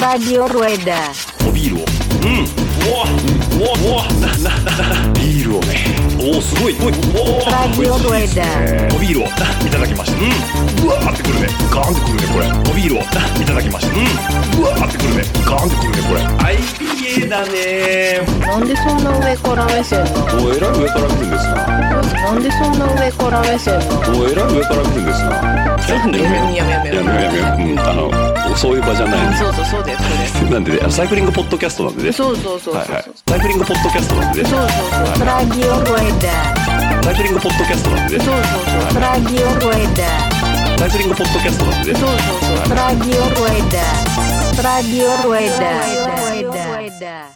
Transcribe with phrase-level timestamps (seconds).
[0.00, 0.94] Radio Rueda.
[1.48, 6.74] おビールをうんうわうわうわななななビールをねおおすごい。
[6.80, 8.96] おいおお Radio Rueda.
[8.96, 10.18] おビールをいただきました。
[10.18, 10.88] うん。
[10.88, 11.46] うわーってくるね。
[11.70, 12.34] ガーンってくるね。
[12.34, 12.70] これ。
[12.72, 16.20] おビールをいただきましたうんうわーってくるねガーンってくるねこれ
[16.54, 33.04] IPA だねなんでそんな上から目線なのおえらい上から来るんですななんでそんな上から目線なのおえらい上から来るんですななんでやめようやめようやめようやめよううんあのそういう場じゃないそうそうそうですそうですなんでねサイクリングポッドキャストなんでねそうそうそうそうはいはい
[33.48, 34.48] イクリングポッドキャストなんでね。
[34.50, 35.26] そうそうそう。
[35.26, 37.02] Radio Rueda.
[37.02, 38.24] サイクリングポッドキャストなんでね。
[38.24, 39.02] そうそうそう。
[39.02, 40.04] Radio Rueda.
[40.76, 41.98] サイクリングポッドキャストなんでね。
[41.98, 42.76] そうそうそう。
[42.76, 43.80] Radio Rueda.
[44.60, 45.64] Radio Rueda.
[46.76, 47.28] Rueda.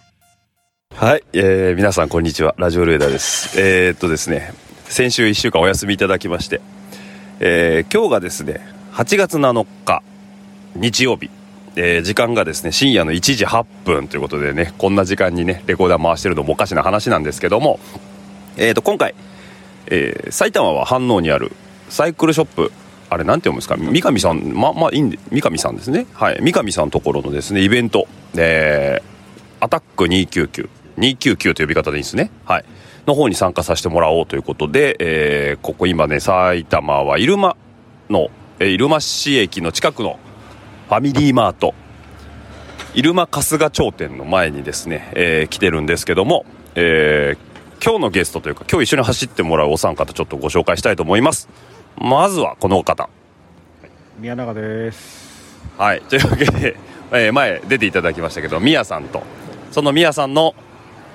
[0.94, 2.54] はい、えー、皆さんこんにちは。
[2.58, 3.58] ラジオルエダです。
[3.58, 4.52] えー、っとですね。
[4.92, 6.60] 先週1週間お休みいただきまして、
[7.40, 8.60] えー、今日がですね
[8.92, 10.02] 8月7日
[10.76, 11.30] 日曜日
[11.76, 17.80] えー時間がですね深夜の1時8分ということでねこんな時間にねレコーダー回してるのもおかしな話なんですけども、
[18.56, 19.14] えー、と今回、
[19.86, 21.52] えー埼玉は飯能にある
[21.88, 22.72] サイクルショップ
[23.10, 23.76] あれなんて読むんですか？
[23.76, 26.06] 三上さんままあいいんで三上さんですね。
[26.14, 26.38] はい。
[26.40, 28.06] 三上さんのところのですねイベント。
[28.36, 29.12] えー
[29.64, 32.30] アタック299 299という呼び方でいいんですね。
[32.46, 32.64] はい。
[33.06, 37.56] の方に参加させてもらおうということで、えーここ今ね埼玉は入間
[38.10, 41.74] の、えー入間市駅の近くのァミリーマート。
[42.94, 47.52] 入間春日町店の前にですね、えー来てるんですけども、えー
[47.84, 51.48] 今日のゲストというか今日一緒に走ってもらうお三方ちょっとご紹介したいと思います。
[51.98, 53.08] まずはこの方。
[54.18, 55.58] 宮永です。
[55.78, 56.02] はい。
[56.02, 56.76] というわけで、
[57.12, 59.22] えー前出ていただきましたけどみやさんと。
[59.72, 60.54] そのみやさんの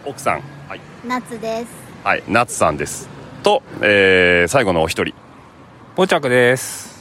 [0.03, 0.41] 奥さん。
[0.67, 1.67] はい、夏です。
[2.03, 3.07] はい、夏さんです。
[3.43, 5.13] と、えー最後のお一人。
[5.95, 6.96] ポチャクです。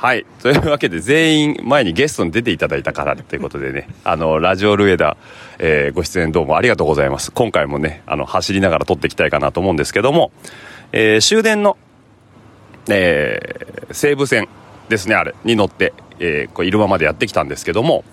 [0.00, 0.24] はい。
[0.40, 5.16] というわけで、全員前にゲストに出ていただいたからということでね、 あの、ラジオルエダ、
[5.58, 7.32] えーご出演どうもありがとうございます。
[7.32, 10.30] 今回もね、あの、走りながら撮っていきたいかなと思うんですけども、
[10.92, 11.76] えー終電の、
[12.88, 14.48] えー西武線
[14.88, 18.04] ですね、あれ、に乗って、えーこう入間までやってきたんですけども、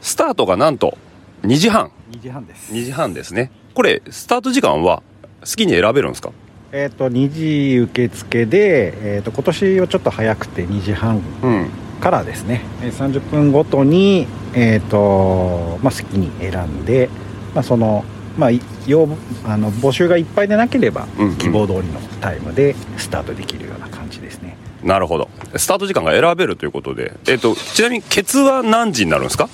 [0.00, 0.96] スタートがなんと、
[1.42, 1.90] 2時半。
[2.12, 2.72] 2時半です。
[2.72, 3.50] 2時半ですね。
[3.74, 5.02] これ、スタート時間は、
[5.40, 6.30] 好きに選べるんですか？
[6.72, 11.68] えっ、と2時受付で、えっ、と今年はちょっと早くて2時半うん。
[12.00, 12.60] からですね。
[12.82, 17.08] えー30分ごとにえっ、とまあ好きに選んで、
[17.54, 18.04] まあその
[18.36, 24.56] まああの募集がいっぱいでなければ、うんうん希望通りのタイムでスタートできるような感じですね。
[24.82, 25.28] なるほど。
[25.56, 29.48] スタート時間が選べるということで、えっ、と、ちなみに、ケツは何時になるんですか？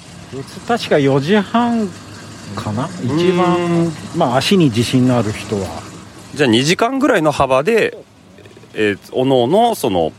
[0.67, 1.89] 確か4時半
[2.57, 2.89] かな？
[3.05, 5.83] 一番まあ足に自信のある人は
[6.35, 7.97] じゃあ2時間ぐらいの幅で、
[8.75, 10.13] えー、おのおのその、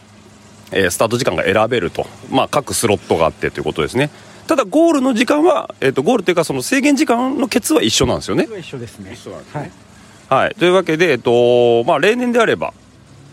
[0.72, 4.10] えースタート時間が選べると、まあ、各スロットがあってということですね。
[4.48, 8.48] ただゴールの時間は、えー、とゴールっていうかその制限時間のケツは一緒なんですよね。
[8.60, 9.16] 一緒ですね。
[9.54, 9.72] はい。
[10.30, 12.74] はい、というわけで、えっとまあ、例年であれば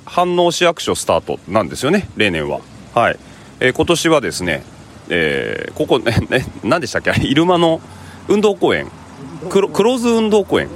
[0.06, 2.08] 飯能市役所スタートなんですよね。
[2.16, 2.60] 例年は。
[2.94, 3.18] はい。
[3.60, 4.62] えー今年はですね、
[5.08, 7.10] えーここねね何でしたっけ？
[7.12, 7.80] 入間の
[8.28, 8.90] 運動公園。
[9.48, 10.68] クロクローズ運動公園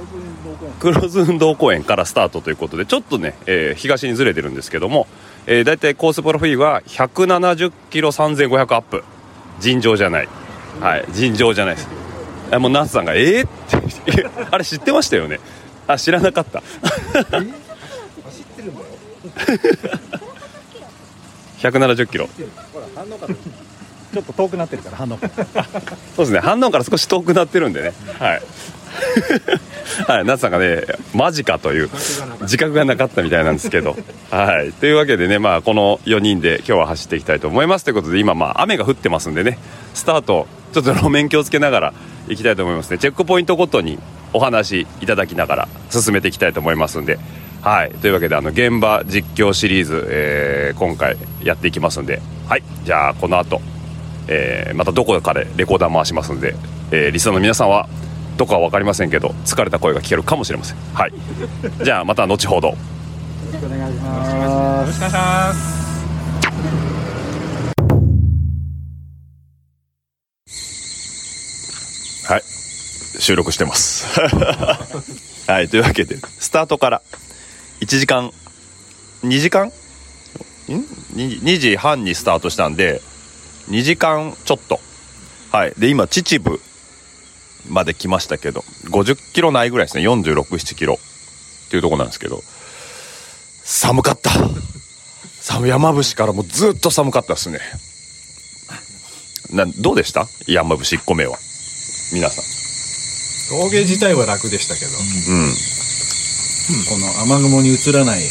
[0.79, 5.07] クローズ運動公園からスタートということでちょっとね、えー東にずれてるんですけども、
[5.47, 9.03] えー、大体コースプロフィールは170キロ3500アップ。
[9.59, 10.27] 尋常じゃない。
[10.81, 11.87] はい尋常じゃないです。
[12.51, 15.39] あもう夏さんが「えー?」って あれ知ってましたよね？
[15.87, 16.61] あ知らなかった。
[21.59, 22.27] 170キロ。
[24.13, 25.17] ちょっと遠くなってるから反応。
[25.17, 25.29] そう
[26.19, 26.39] ですね。
[26.39, 27.93] 反応から少し遠くなってるんでね。
[28.19, 28.41] はい
[30.07, 30.83] はい夏さんがね
[31.13, 31.89] マジかという
[32.41, 33.95] 自覚がなかったみたいなんですけど。
[34.31, 34.71] はい。
[34.73, 39.57] というわけでねまあこの4人で今日は走っていきたいと思いますということで今まあ雨が降ってますんでね
[39.93, 41.93] スタートちょっと路面気をつけながら
[42.27, 42.97] 行きたいと思いますね。
[42.97, 43.99] チェックポイントごとに
[44.33, 47.17] お話いただきながら進めていきたいと思いますんで。
[47.61, 47.91] はい。
[48.01, 52.21] というわけであの現場実況シリーズ、えー今回やっていきますんで。
[52.49, 52.63] はい。
[52.83, 53.61] じゃあこの後
[54.27, 56.55] えーまたどこかでレコーダー回しますんで、
[56.91, 57.87] えーリスナーの皆さんは
[58.37, 60.77] どこか分かりませんけど疲れた声が聞けるかもしれません。
[60.93, 61.13] はい。
[61.83, 62.69] じゃあまた後ほど。
[62.69, 62.75] よ
[63.53, 65.85] ろしくお願いします。
[72.27, 72.41] はい。
[73.21, 74.19] 収録してます。
[75.47, 75.69] はい。
[75.69, 77.01] というわけでスタートから。
[77.81, 78.31] 1時間。
[79.23, 79.67] 2時間？
[79.67, 79.71] ん
[80.69, 83.01] ？2, 2時半にスタートしたんで
[83.69, 84.79] 2時間ちょっと。
[85.51, 85.73] はい。
[85.77, 86.59] で今秩父
[87.69, 90.03] まで来ましたけど50キロないぐらいですね。
[90.07, 90.99] 467キロ。
[91.65, 92.43] っていうとこなんですけど。
[93.63, 94.29] 寒かった。
[95.41, 97.59] 寒山伏からもうずっと寒かったですね。
[99.51, 100.27] などうでした？
[100.47, 101.37] 山伏1個目は。
[102.13, 102.45] 皆さん。
[103.59, 104.91] 峠自体は楽でしたけど、
[106.89, 108.21] この雨雲に映らない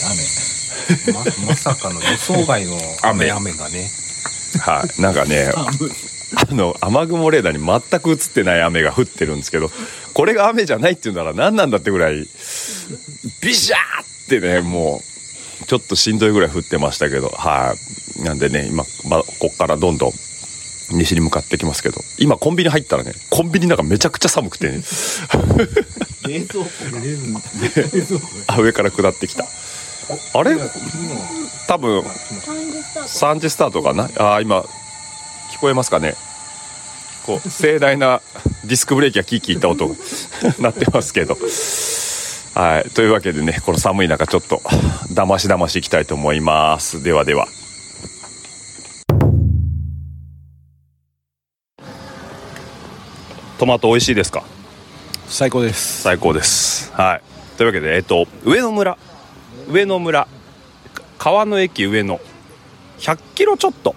[1.07, 1.13] 雨。
[1.13, 3.31] ままさかの予想外の雨。
[3.31, 3.91] 雨がね
[4.61, 5.51] はい、なんかね、
[6.51, 9.71] あの、雨雲レーダーに全く映ってない雨が降ってるんですけど、
[10.15, 12.27] これが雨じゃないっていうなら何なんだってぐらい、ビ
[13.55, 17.75] シャーってね、もう、ちょっとしんどいぐらい降ってましたけど、は
[18.21, 18.23] い。
[18.23, 20.13] なんでね、今、まあ、こっからどんどん
[20.93, 24.83] 西に向かってきますけど、今コンビニ入ったらね、コンビニなんかめちゃくちゃ寒くてね、
[26.27, 29.47] 冷蔵庫 あ、上から下ってきた。
[30.35, 30.57] あれ？
[31.67, 33.83] 多分、3時スタート。
[33.83, 34.05] かな？
[34.05, 36.15] あー今聞こえますかね？
[37.27, 38.21] こう盛大な
[38.65, 39.95] ディスクブレーキがキーキーいった音が
[40.61, 41.37] 鳴ってますけど。
[42.55, 42.91] はい。
[42.91, 44.61] というわけでねこの寒い中ちょっと
[45.15, 47.03] だましだましいきたいと思います。
[47.03, 47.47] ではでは。
[53.59, 54.43] トマト美味しいですか？
[55.27, 56.03] 最高です。
[56.03, 56.93] 最高です。
[56.93, 57.23] はい。
[57.57, 58.99] というわけでえっと上野村
[59.69, 60.29] 上野村。
[61.19, 62.21] 川の駅上野。
[62.99, 63.95] 100キロちょっと。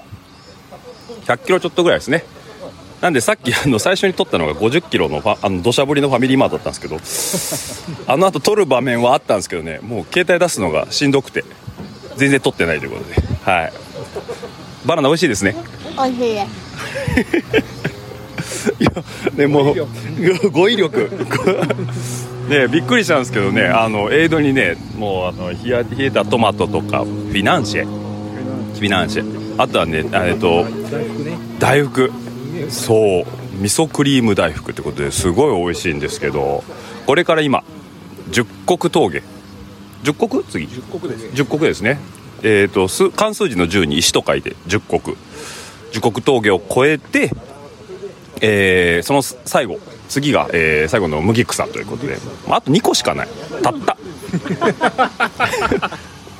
[1.25, 2.23] 100キロちょっとぐらいですね。
[3.01, 8.11] なんでさっきあの最初に撮ったのが50キロのあの土砂降りのファミリーマートだったんですけど。
[8.11, 9.79] あの後撮る場面はあったんですけどね。
[9.81, 11.43] もう携帯出すのがしんどくて。
[12.15, 13.15] 全然撮ってないということで。
[13.43, 13.73] はい。
[14.85, 15.55] バナナ美味しいですね。
[15.97, 16.19] おいしい。
[16.19, 16.47] で
[18.41, 18.91] すいや
[19.33, 21.09] ねもう語彙力
[22.47, 27.85] ねびっくりしたんですけどねあのエイドにねもうあの冷えたトマトとかフィナンシェ。
[27.85, 29.61] フィナンシェ。
[29.61, 30.65] あとはねあえっと
[31.59, 32.11] 大福
[32.69, 33.25] そう。
[33.57, 36.63] 味噌クリーム大福ってことですごい美味しいんですけど
[37.07, 37.63] これから今
[38.29, 39.23] 十国峠。
[40.03, 40.43] 十国？
[40.43, 40.67] 次。
[40.67, 41.99] 十国ですですね。
[42.43, 45.01] えっ、と数漢数字の10に石と書いて十国。
[45.91, 47.31] 十国峠を越えて
[48.41, 52.17] えーその最後次が、えー最後の麦草ということで、
[52.47, 53.27] まあ、あと2個しかない。
[53.61, 53.97] たった。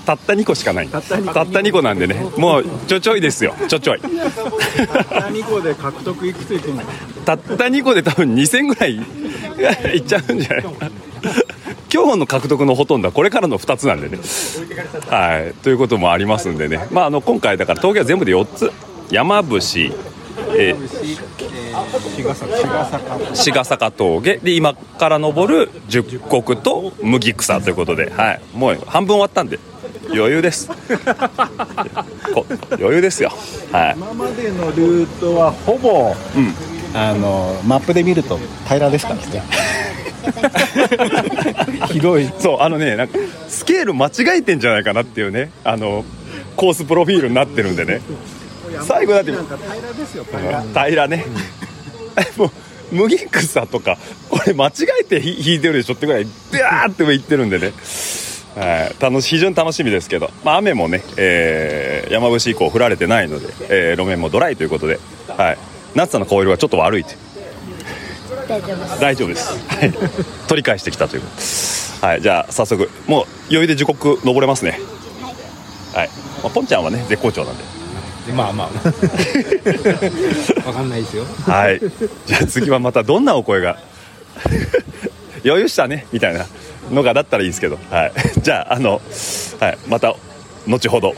[0.06, 0.88] たった2個しかない。
[0.88, 2.16] たった2個なんでね。
[2.38, 3.54] もうちょちょいですよ。
[3.68, 4.00] ちょちょい。
[4.00, 6.82] 2個で獲得いくついくの？
[7.26, 8.94] たった2個で多分2000ぐらい
[9.96, 10.64] いっちゃうんじゃない？
[11.94, 14.18] 今日の獲得のほとんどはこれからの2つなんでね。
[15.10, 15.54] はい。
[15.62, 16.88] ということもありますんでね。
[16.92, 18.72] まああの今回だから峠は全部で4つ。
[19.12, 21.18] 山伏えー
[23.34, 24.38] 茅ヶ坂峠。
[24.38, 29.60] で今から登る十国と麦草ということで、はい、もう半分終わったんで。
[30.10, 30.70] 余裕です。
[32.34, 33.32] こ余裕ですよ。
[33.72, 33.96] はい。
[33.98, 36.54] 今までのルートはほぼ、うん。
[36.94, 39.44] あのマップで見ると平らですからね。
[41.92, 42.30] 広い。
[42.40, 45.52] そうあのねなんかスケール間違えてんじゃないかなっていうね。
[45.64, 46.06] あの
[46.56, 48.02] コースプロフィールになってるんでね。
[48.84, 51.26] 最後だって平らですよ平らね
[52.38, 52.52] もう
[52.92, 53.98] 麦草とか
[54.30, 54.72] これ間違
[55.02, 57.74] えてひ引いてるでしょってぐらいビャーって上行ってるんでね。
[58.56, 65.58] はい、楽し非常に楽しみですけど、まあ、雨もね、えー山伏以降降られてないので、えー路面もドライということで、はい、
[65.94, 67.12] 夏さんの顔色はちょっと悪いと
[68.48, 69.00] 大丈夫です。
[69.00, 69.94] 大丈夫です、はい、
[70.48, 72.08] 取り返してきたということ。
[72.08, 72.22] はい。
[72.22, 74.80] じゃあ早速もう余裕で時刻登れますね。
[75.94, 76.10] はい、
[76.44, 77.64] まあ、ポンちゃんはね絶好調なんで
[78.34, 78.68] まあまあ
[80.68, 81.80] わかんないですよはい。
[82.26, 83.78] じゃあ次はまたどんなお声が？
[85.46, 86.46] 余裕したねみたいな
[86.92, 88.12] のがだったらいいですけど、はい。
[88.42, 89.02] じゃああの、
[89.60, 90.14] はい、また
[90.68, 91.16] 後ほど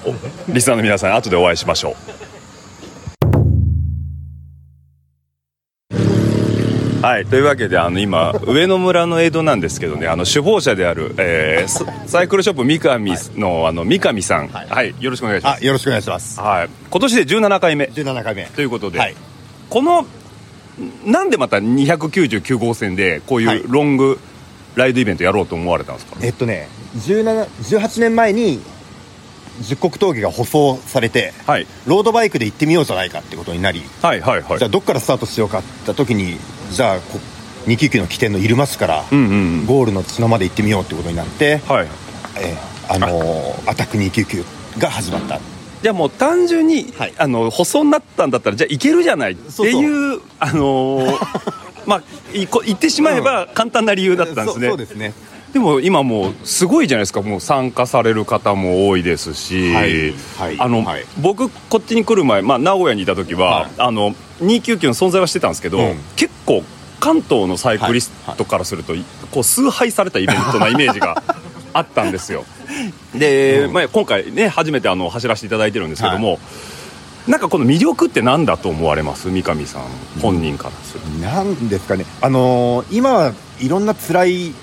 [0.48, 1.96] リスナーの皆さん後でお会いしましょう。
[7.02, 13.00] はい、というわけであの今上野村の江戸なんですけどねあの首謀者である、えーササイクルショップ三上
[13.40, 14.94] の,、あの三上さん、はい。
[15.00, 16.40] よろしくお願いします、あよろしくお願いします。
[16.42, 17.86] はい、今年で17回目。
[17.86, 18.46] 17回目。
[18.48, 19.16] ということで、はい。
[19.70, 20.06] この
[21.06, 23.60] なんでまた299号線でこうはい。
[23.60, 24.20] いうロング
[24.76, 28.60] ライドイベントやろうと思われたんですか、えっとね17 18年前に
[29.62, 34.58] 十国峠が舗装されてはい、ロードバイクで行ってみようじゃないかってことになり、はいはいはい。
[34.58, 36.38] じゃあどっからスタートしようかって言った時に
[36.72, 37.20] じゃあこ
[37.66, 39.66] 299の起点の入間市からうんうんうん。
[39.66, 41.88] ゴールの茅野まで行ってみようってことになって、はい。
[42.40, 45.40] えーあのーアタック299が始まった。
[45.82, 47.14] じゃあもう単純に、はい。
[47.18, 51.50] あの舗装になったんだったらじゃあ行けるじゃないっていうあのー
[51.86, 52.04] まあ
[52.38, 55.14] いこ言ってしまえば簡単な理由だったんですね、そうそうですね
[55.54, 57.22] でも今もうすごいじゃないですか。
[57.22, 61.06] もう参加される方も多いですし、はいはいあの、はい。
[61.20, 63.72] 僕こっちに来る前、まあ、名古屋にいた時は、はい。
[63.78, 65.98] あの299の存在はしてたんですけど、うん。
[66.16, 66.64] 結構
[67.00, 68.94] 関東のサイクリストからすると、
[69.32, 71.22] こう崇拝されたイベントなイメージが
[71.74, 72.46] あったんですよ。
[73.16, 76.40] で、まあ、今回ね初めてあの走らせていただいてるんですけども、
[77.28, 79.30] なんかこの魅力って何だと思われます？
[79.30, 79.82] 三上さん
[80.22, 82.06] 本人からすると、なんですかね。
[82.22, 84.54] あのー今はいろんな辛い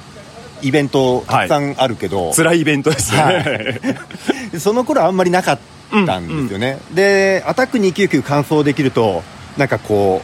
[0.62, 3.14] イベントたくさんあるけど、辛いイベントです。
[3.14, 4.60] ね、はい。
[4.60, 5.58] その頃はあんまりなかっ
[6.06, 9.22] たんですよね、でアタック299完走できると
[9.56, 10.22] なんかこ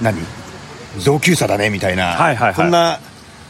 [0.00, 0.16] う何？
[0.98, 2.54] 上級者だねみたいな、はいはいはい。
[2.54, 2.98] そんな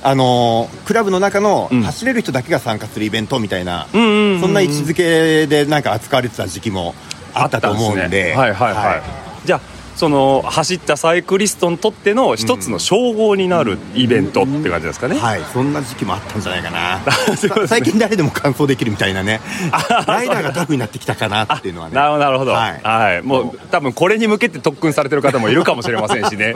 [0.05, 1.83] あのークラブの中のうん。
[1.83, 6.95] 走れる人だけが参加するイベントみたいな、うんうんうんうんそんな位置づけでなんか扱われてた時期も
[7.35, 8.03] あったと思うんで。
[8.03, 8.37] あったんすね。
[8.37, 9.03] はいはいはい、はい。
[9.45, 9.61] じゃあ
[10.03, 17.01] その走ったサイクリストにとっての一つの称号になるイベントって感じですかね、はい、そんな時期もあったんじゃないかな。
[17.69, 19.41] 最近誰でも完走できるみたいなね。
[20.09, 21.95] ライダーがタフになってきたかなっていうのはね。
[21.95, 22.51] なるほどなるほど。
[22.51, 23.21] ははい。
[23.21, 26.47] い、もう多分これに向けて特訓されてる方もいるかもしれませんしね。
[26.53, 26.55] ね。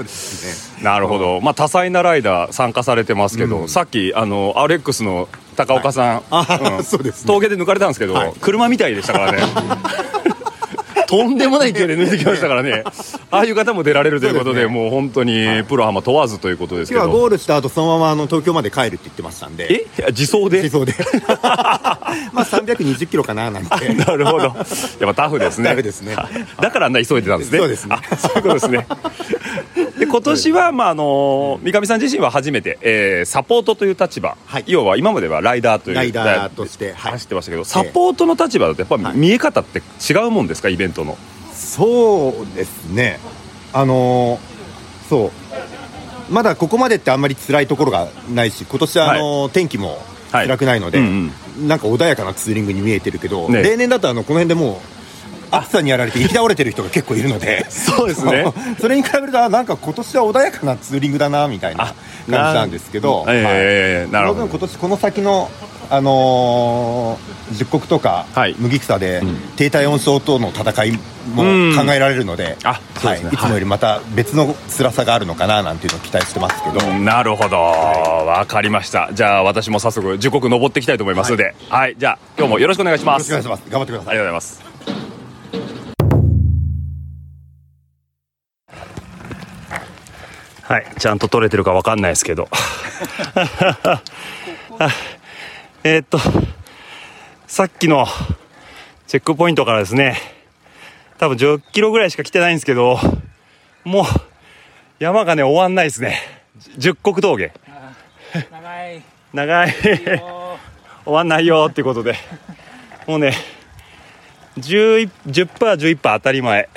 [0.82, 6.84] なるほど、まあ、多彩なライダー参加されてますけど、さっきあの RX の高岡さん、あうん。
[6.84, 7.28] そうですね。
[7.28, 8.32] 峠で抜かれたんですけど、はい。
[8.40, 9.38] 車みたいでしたからね
[11.06, 12.84] とんでもない勢いで抜いてきましたからね。
[13.30, 14.74] ああいう方も出られるということでそうですね。
[14.74, 17.02] もう本当にプロハマ問わずということですけど。
[17.02, 19.86] 今日はゴールした後そのままあの東京まで帰るって言ってましたんで。
[19.98, 20.06] え？
[20.10, 20.62] 自走で？
[20.62, 20.94] 自走で。
[21.32, 23.88] まあ320キロかななんて。
[23.94, 24.44] なるほど。
[24.44, 24.54] やっ
[25.00, 25.70] ぱタフですね。
[25.70, 26.16] タフですね。
[26.60, 27.58] だからあんな急いでたんですね。
[27.58, 27.96] そうですね。
[27.96, 28.86] あそういうことですね
[29.98, 34.64] で今年は、まあ、あの三上さん自身は初めて、えーサポートという立場、はい。
[34.66, 37.12] 要は今まではライダーというライダーとしてはい。
[37.12, 39.16] 走ってましたけど、サポートの立場だとやっぱはい。
[39.16, 41.16] 見え方って違うもんですかイベントの？
[41.52, 43.18] そうですね。
[43.72, 44.38] あのー
[45.08, 46.32] そう。
[46.32, 49.98] まだここまでってあんまり辛いところがないし今年はあのー天気も
[50.30, 50.46] はい。
[50.46, 51.30] 辛くないので、うん。
[51.66, 53.62] なんか穏やかなツーリングに見えてるけど、ね。
[53.62, 54.95] 例年だとあのこの辺でもう
[55.50, 57.66] 暑さにやられて行き倒れてる人が結構いるので。
[57.70, 58.46] そうですね。
[58.80, 61.94] それに比べるとあなんか今年は穏やかなツーリングだなみたいなあ感
[62.26, 64.46] じなんですけど、ええなるほど。
[64.46, 65.50] 今年この先の、
[65.90, 68.56] あのー、十国とかはい。
[68.58, 69.36] 麦草でん。
[69.56, 70.92] 低体温症との戦い
[71.34, 71.42] も
[71.74, 73.28] 考えられるので,、あそうですね。
[73.28, 73.38] はい、い。
[73.38, 77.56] つもよりまた別の辛さがあるのかななんていうのを期待してますけど、なるほど。
[77.56, 79.10] わかりました。
[79.12, 81.54] じゃあ私も早速時刻登っていきたいと思いますので。
[81.68, 83.30] はい、じゃあ今日もよろしくお願いします。
[83.30, 83.70] よろしくお願いします。
[83.70, 84.08] 頑張ってください。
[84.10, 84.75] ありがとうございます。
[90.62, 92.48] はい、ちゃんと撮れてるかわかんないですけど。
[94.78, 94.90] あ
[95.84, 96.18] えーっと、
[97.46, 98.06] さっきの
[99.06, 100.20] チェックポイントからですね、
[101.18, 102.98] 多分10キロぐらいしか来てないんですけど、
[103.84, 104.04] もう
[104.98, 106.18] 山がね、終わんないですね。
[106.76, 107.52] 十国峠。
[108.50, 109.74] 長い長い。
[111.06, 112.16] 終わんないよっていうことで
[113.06, 113.32] もうね
[114.58, 116.68] 10%, 11%当たり前。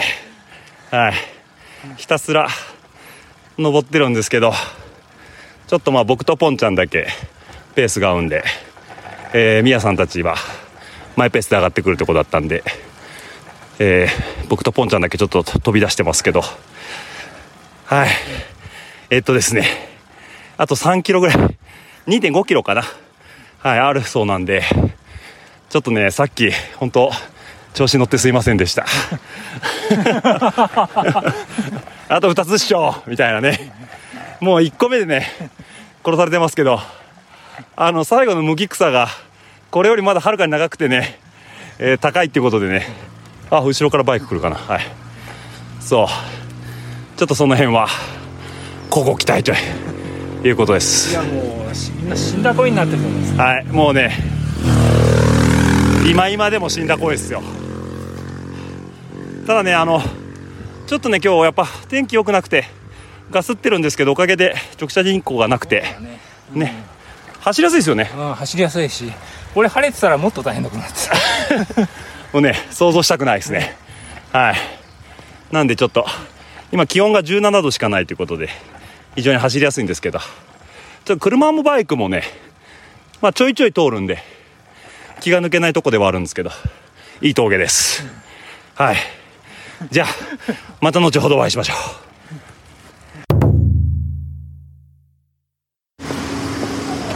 [0.91, 1.13] はい。
[1.97, 2.47] ひたすら
[3.57, 4.51] 登ってるんですけど
[5.67, 7.07] ちょっとまあ僕とポンちゃんだけ
[7.75, 8.43] ペースが合うんで、
[9.33, 10.35] えー、ミヤさんたちは
[11.15, 12.63] マイペースで上がってくるってこだったんで、
[13.79, 16.41] えー僕とポンちゃんだけちょっと飛び出してますけど。
[17.85, 18.09] はい。
[19.11, 19.63] えーっとですね
[20.57, 21.35] あと3キロぐらい
[22.07, 22.83] 2.5キロかな。
[23.59, 24.63] はい、あるそうなんで、
[25.69, 27.11] ちょっとね、さっき、本当
[27.73, 28.85] 調子乗ってすいませんでした。
[32.09, 33.71] あと2つっしょみたいなね。
[34.39, 35.27] もう1個目でね、
[36.03, 36.79] 殺されてますけど、
[37.75, 39.07] あの、最後の麦草が、
[39.69, 41.19] これよりまだはるかに長くてね、
[41.77, 42.87] えー高いっていうことでね、
[43.49, 44.55] あ、後ろからバイク来るかな。
[44.55, 44.81] はい。
[45.79, 46.07] そう。
[47.17, 47.87] ちょっとその辺は、
[48.89, 49.53] ここ期待と
[50.43, 51.11] いうことです。
[51.11, 54.11] いやもうしみんな死んだ声になってると思うんですはい、もうね、
[56.07, 57.41] 今今でも死んだ声ですよ。
[59.45, 60.01] ただね、あの、
[60.87, 62.65] ちょっとね、今日やっぱ天気良くなくて、
[63.31, 65.83] ガスってるんですけど、おかげで直射日光がなくて、
[66.51, 66.83] ね、
[67.41, 68.11] 走りやすいですよね。
[68.15, 69.11] うん走りやすいし
[69.53, 71.81] これ晴れてたらもっと大変なことになってた
[72.33, 73.75] もうね、想像したくないですね。
[74.31, 74.55] はい。
[75.51, 76.05] なんでちょっと、
[76.71, 78.49] 今気温が17度しかないということで、
[79.15, 80.27] 非常に走りやすいんですけど、ちょっ
[81.05, 82.23] と車もバイクもね、
[83.21, 84.23] まあちょいちょい通るんで、
[85.19, 86.51] 気が抜けないとこではあるんですけど、
[87.21, 88.03] いい峠です。
[88.75, 88.97] はい。
[89.91, 90.07] じゃあ、
[90.81, 92.09] また後ほどお会いしましょう。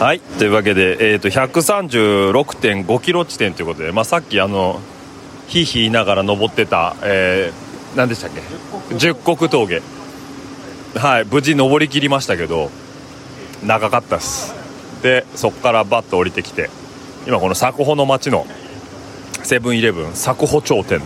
[0.03, 4.81] はい、というわけで、えー、と136.5キロ地点ということで、まあ、さっきあの
[5.48, 8.31] ひいひい言いながら登ってた、えー、何でしたっ
[8.89, 8.98] け？
[8.98, 9.81] 十国峠
[10.95, 12.69] はい無事登りきりましたけど
[13.63, 14.53] 長かったです
[15.03, 16.69] でそこからバッと降りてきて
[17.27, 18.46] 今この佐保の町の
[19.44, 21.06] セブンイレブン佐保町店の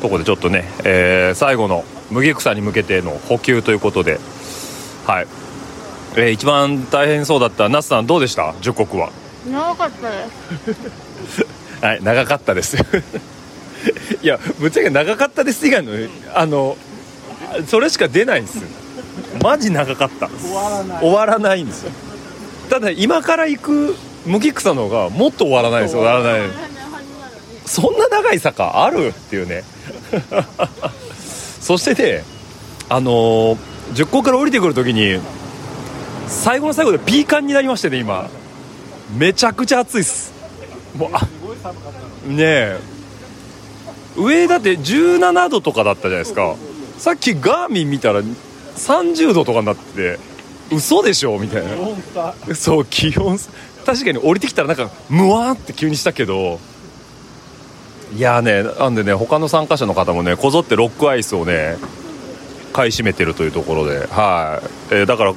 [0.00, 4.18] とこでちょっとね、えー最後の麦草に向けての補給ということで
[5.06, 5.26] はい。
[6.16, 8.54] えー一番大変そうだった那須さんどうでした？
[8.60, 9.10] 十国は。
[9.50, 10.16] 長かったで
[10.74, 11.46] す。
[11.84, 12.76] はい長かったです。
[14.22, 15.92] いやぶっちゃけ長かったです以外の
[16.34, 16.76] あの
[17.66, 18.62] それしか出ないんですよ。
[19.42, 20.28] マジ長かった。
[20.28, 20.98] 終わらない。
[21.00, 21.90] 終わらないんですよ。
[22.70, 23.96] ただ今から行く
[24.26, 26.02] 麦草の方がもっと終わらないですよ。
[26.02, 26.48] 終わらない。
[27.66, 29.64] そんな長い坂あるっていうね。
[31.60, 32.24] そしてね
[32.88, 33.56] あのー、
[33.94, 35.18] 10個から降りてくるときに
[36.26, 38.28] 最後の最後でピーカンになりましてね今。
[39.16, 40.32] めちゃくちゃ暑いっす。
[40.96, 41.20] もうあ
[42.26, 42.78] ねえ。
[44.16, 46.56] 上だって17度とかだったじゃないですか。
[46.98, 48.22] さっきガーミン見たら
[48.76, 50.18] 30度とかになってて
[50.74, 51.38] 嘘でしょ？
[51.38, 52.54] みたいな。
[52.54, 53.38] そう気温
[53.88, 56.60] 確かに降りてきたらなんかムワーって急にしたけど。
[58.14, 61.76] いやねなんでね他の参加者の方もねこぞってロックアイスをね
[62.72, 64.06] 買い占めてるというところで。
[64.06, 65.34] はい、えーだから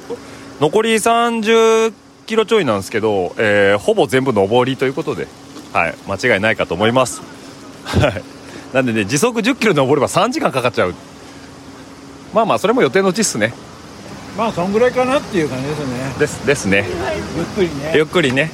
[0.60, 1.94] 残り30
[2.26, 5.28] キロちょいなんですけど、えーほぼ全部上りということで、
[5.72, 7.22] はい、間違いないかと思います。
[7.84, 8.22] はい。
[8.74, 10.94] なんでね時速10キロ登れば3時間かかっちゃう。
[12.34, 13.54] まあまあそれも予定のうちっすね。
[14.36, 16.14] まあそんぐらいかなっていう感じですね。
[16.18, 16.86] ですですね。
[17.36, 17.92] ゆっくりね。
[17.94, 18.50] ゆっくりね、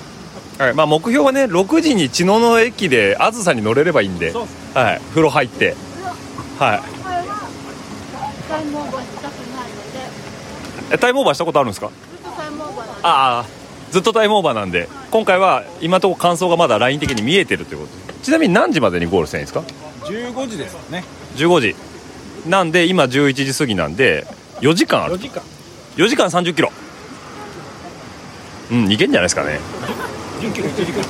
[0.59, 0.75] はい。
[0.75, 5.77] まあ、目標はね6時に茅野の駅であずさに乗れればいいんで、そうっはい、風呂入って。
[6.59, 6.81] はい。
[8.49, 9.77] タイムオーバーしたくないの
[10.89, 10.95] で。
[10.95, 11.91] えタイムオーバーしたことあるんですか？
[11.91, 13.01] ずっとタイムオーバーなんで。
[13.05, 13.47] ああ
[13.91, 14.89] ずっとタイムオーバーなんで。
[15.11, 18.13] 今回は今のところ感想がまだライン的に見えてるということ。
[18.13, 19.61] でちなみに何時までにゴールしたいんですか
[20.05, 21.05] ？15時ですよね。
[21.37, 21.77] 15時。
[22.49, 24.27] なんで今11時過ぎなんで
[24.61, 25.43] 4時間ある4時間
[25.99, 26.71] 4時間30キロ。
[28.71, 29.59] うんいけんじゃないですかね。
[30.41, 31.03] 10キロ1時間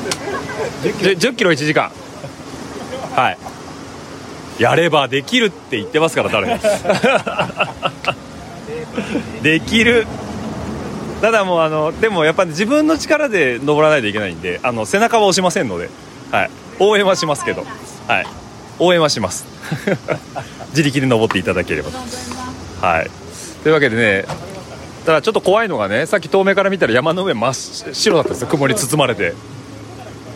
[0.83, 1.92] 10, キロ1時間。
[3.14, 4.62] はい。
[4.62, 6.49] やればできるって言ってますから誰
[9.42, 10.07] できる。
[11.21, 15.90] ただもうあのでもやっぱ自分の力で登らないといけないんであの背中は押しませんので、
[16.30, 17.66] はい、応援はしますけど、
[18.07, 18.26] はい、
[18.78, 19.45] 応援はします。
[20.71, 21.91] 自力で登っていただければ
[22.80, 23.10] はい。
[23.63, 24.48] というわけでね
[25.08, 28.49] ただちょっと怖いのがねさっき遠目から見たら山の上真っ白だったんですよ。
[28.49, 29.32] 雲に包まれて。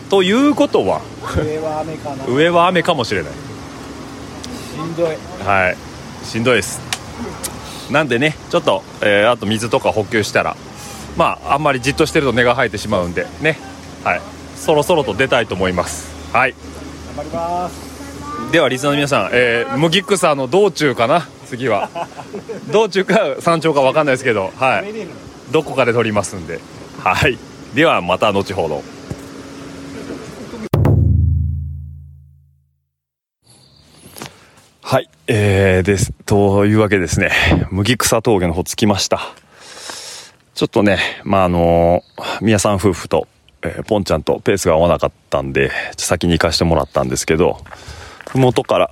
[0.09, 1.03] ということは
[1.37, 2.25] 上は雨かな。
[2.27, 3.33] 上は雨かもしれない。
[3.33, 3.37] し
[4.81, 5.17] んどい。
[5.45, 5.77] はい。
[6.25, 6.81] しんどいです。
[7.93, 10.57] なんでねちょっと、えーあと水とか補給したら
[11.19, 13.59] まああんまりじっとしてると根が生えてしまうんでね。
[14.05, 14.23] はい。
[14.57, 16.11] そろそろと出たいと思います。
[16.33, 16.55] はい。
[17.15, 18.53] 頑張ります。
[18.53, 21.91] ではリスナーの皆さん、えー、麦草の道中かな次は。
[22.73, 24.87] 道中か山頂か分かんないですけどはい。
[25.53, 26.61] どこかで撮りますんで。
[26.99, 27.37] はい。
[27.75, 28.83] ではまた後ほど。
[34.81, 36.13] はい、えー、です。
[36.25, 37.31] というわけですね、
[37.71, 39.21] 麦草峠の方着きました。
[40.55, 42.03] ちょっとね、まあ、あの
[42.41, 43.29] 宮さん夫婦と、
[43.63, 47.59] えーポンちゃんとペースが合わなかったんで、先に行かしてもらったんですけど、
[48.31, 48.91] ふもとから、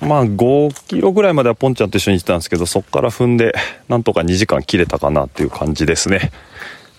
[0.00, 3.54] まあ、5キロぐらいまではポンちゃんと一緒に行ってたんですけど、そこから踏んで、
[3.88, 6.32] なんとか2時間切れたかなっていう感じですね。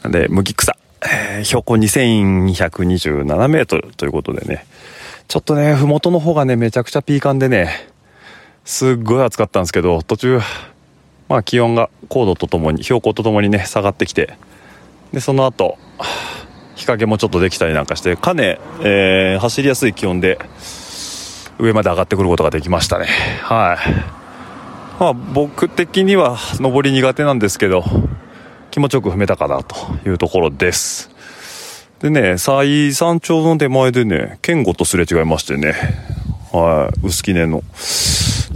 [0.04, 4.66] で、麦草、えー標高2227メートルということでね、
[5.28, 7.90] ちょっとね、ふもとの方がね、めちゃくちゃピーカンでね、
[8.66, 10.40] すっごい暑かったんですけど、途中、
[11.30, 14.34] まあ気温が高度とともに、標高とともにね、下がってきて、
[15.14, 15.78] で、その後、
[16.76, 20.40] 日陰もちょっとできたりなんかして、かね、えー走りやすい気温で、
[21.60, 23.08] 上まで上がってくることができましたね。
[23.42, 23.78] はい。
[25.00, 27.84] まあ僕的には登り苦手なんですけど、
[28.72, 29.76] 気持ちよく踏めたかなと
[30.08, 31.10] いうところです。
[32.00, 35.74] でね、最山頂の手前でね、健吾とすれ違いましてね、
[36.52, 37.64] はい、薄木根の。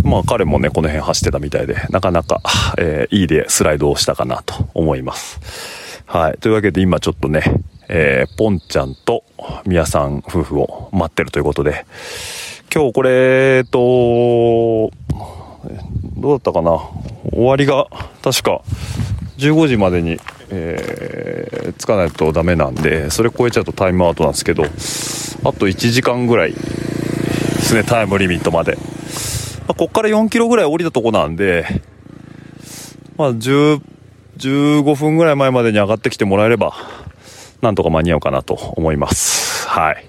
[0.03, 2.41] まあ彼もね、この辺走ってたみたいで、なかなか、
[2.77, 6.03] えーいいでスライドをしたかなと思います。
[6.05, 6.37] はい。
[6.39, 7.43] というわけで今ちょっとね、
[7.93, 9.25] えーポンちゃんと
[9.65, 11.85] 宮さん夫婦を待ってるということで、
[12.73, 13.79] 今日これ、えっと、
[16.17, 16.79] どうだったかな？
[17.31, 17.87] 終わりが
[18.23, 18.61] 確か
[19.37, 24.67] 15時までに、えー着かないとダメなんでそれ超えちゃうとタイムアウトなんですけどあ
[25.53, 28.81] と1時間ぐらいですねタイムリミットまで、ま
[29.69, 31.65] あ、こっから4キロぐらい降りたとこなんで
[33.15, 33.81] まあ10
[34.37, 36.73] 15分ぐらい前までに上がってきてもらえれば
[37.61, 39.67] なんとか間に合うかなと思います。
[39.67, 40.05] はい。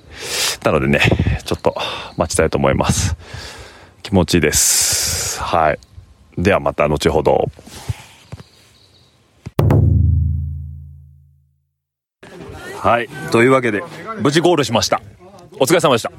[0.64, 1.00] なのでね
[1.44, 1.76] ちょっと
[2.16, 3.16] 待ちたいと思います。
[4.02, 5.40] 気持ちいいです。
[5.40, 5.78] はい。
[6.38, 7.46] ではまた後ほど。
[12.78, 13.08] はい。
[13.30, 13.82] というわけで
[14.20, 15.02] 無事ゴールしました。
[15.60, 16.10] お疲れ様でした。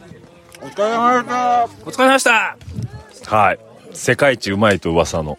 [0.62, 1.64] お疲れ様でした。
[1.64, 3.36] お疲れ様でした。
[3.36, 3.60] はい。
[3.94, 5.38] 世界一うまいと噂の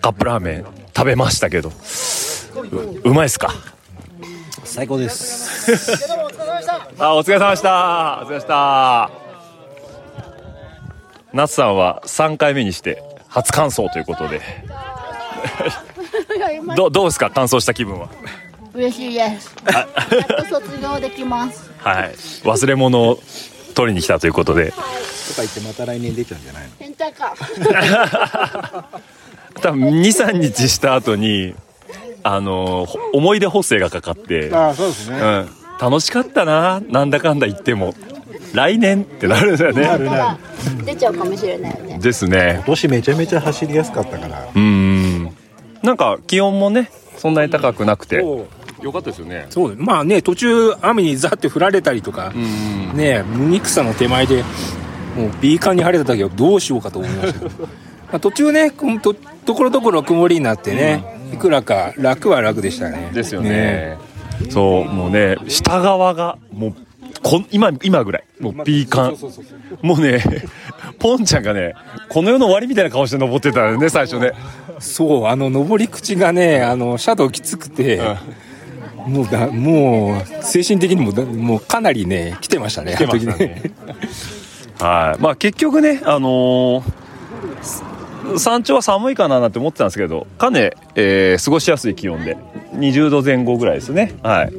[0.00, 0.64] カップラーメン
[0.96, 1.72] 食べましたけどう
[3.10, 3.52] うまいっすか？
[4.70, 5.72] 最高です
[6.98, 8.20] あ、お疲れ様でした。
[8.22, 9.10] お疲れ様でした。
[11.32, 14.40] 夏さんは3回目にして初感想ということで。
[16.76, 17.30] どどうですか？
[17.30, 18.08] 感想した気分は？
[18.74, 19.54] 嬉しいです。
[19.72, 19.88] やっ
[20.48, 21.70] と卒業できます。
[21.78, 22.12] はい。
[22.44, 23.18] 忘れ物を
[23.74, 24.70] 取りに来たということで。
[24.72, 24.84] とか
[25.38, 26.68] 言ってまた来年出ちゃうんじゃないの？
[26.78, 27.34] 変態か。
[29.62, 31.54] 多分2、3日した後に、
[32.34, 35.48] あの、ほ思い出補正がかかって、ああそうですねうん。
[35.80, 36.80] 楽しかったな。
[36.88, 37.94] なんだかんだ言っても。
[38.54, 39.82] 来年ってなるんだよね。
[39.82, 40.38] だから
[40.84, 41.98] 出ちゃうかもしれないよね。
[41.98, 42.64] ですね今。
[42.64, 45.36] 年めちゃめちゃ走りやすかったからうーん。
[45.82, 48.20] なんか気温もね、そんなに高くなくて。
[48.20, 48.46] そ
[48.80, 49.46] うよかったですよね。
[49.50, 52.96] そうまあね途中雨にザって降られたりとか、うん。
[52.96, 54.42] ね海草の手前で
[55.16, 57.68] もうビーカンに晴れた時はどうしようかと思いましたけど ま
[58.12, 63.96] あ途中ねとところどころ曇りになってね、いくらか楽は楽でしたねですよね。
[64.50, 66.74] そう、もうね、下側が、もう、
[67.22, 68.24] こん今、今ぐらい。
[68.38, 69.16] もう、ピーカン。
[69.82, 70.22] もうね、
[70.98, 71.74] ポンちゃんがね、
[72.08, 74.32] この世の終わりみたいな顔して登ってたよね、最初ね。
[74.80, 78.00] そうあの登り口がねあのシャドウきつくて、
[79.06, 83.72] もうだもう精神的にもだもうかなりね来てましたね来てましたね
[84.78, 85.22] はい。
[85.22, 87.97] まあ結局ね、あのー
[88.36, 92.36] 山頂は寒いかななんて思ってたんですけど、かね、えー過ごしやすい気温で、
[92.74, 94.14] 20度前後ぐらいですね。
[94.22, 94.52] はい。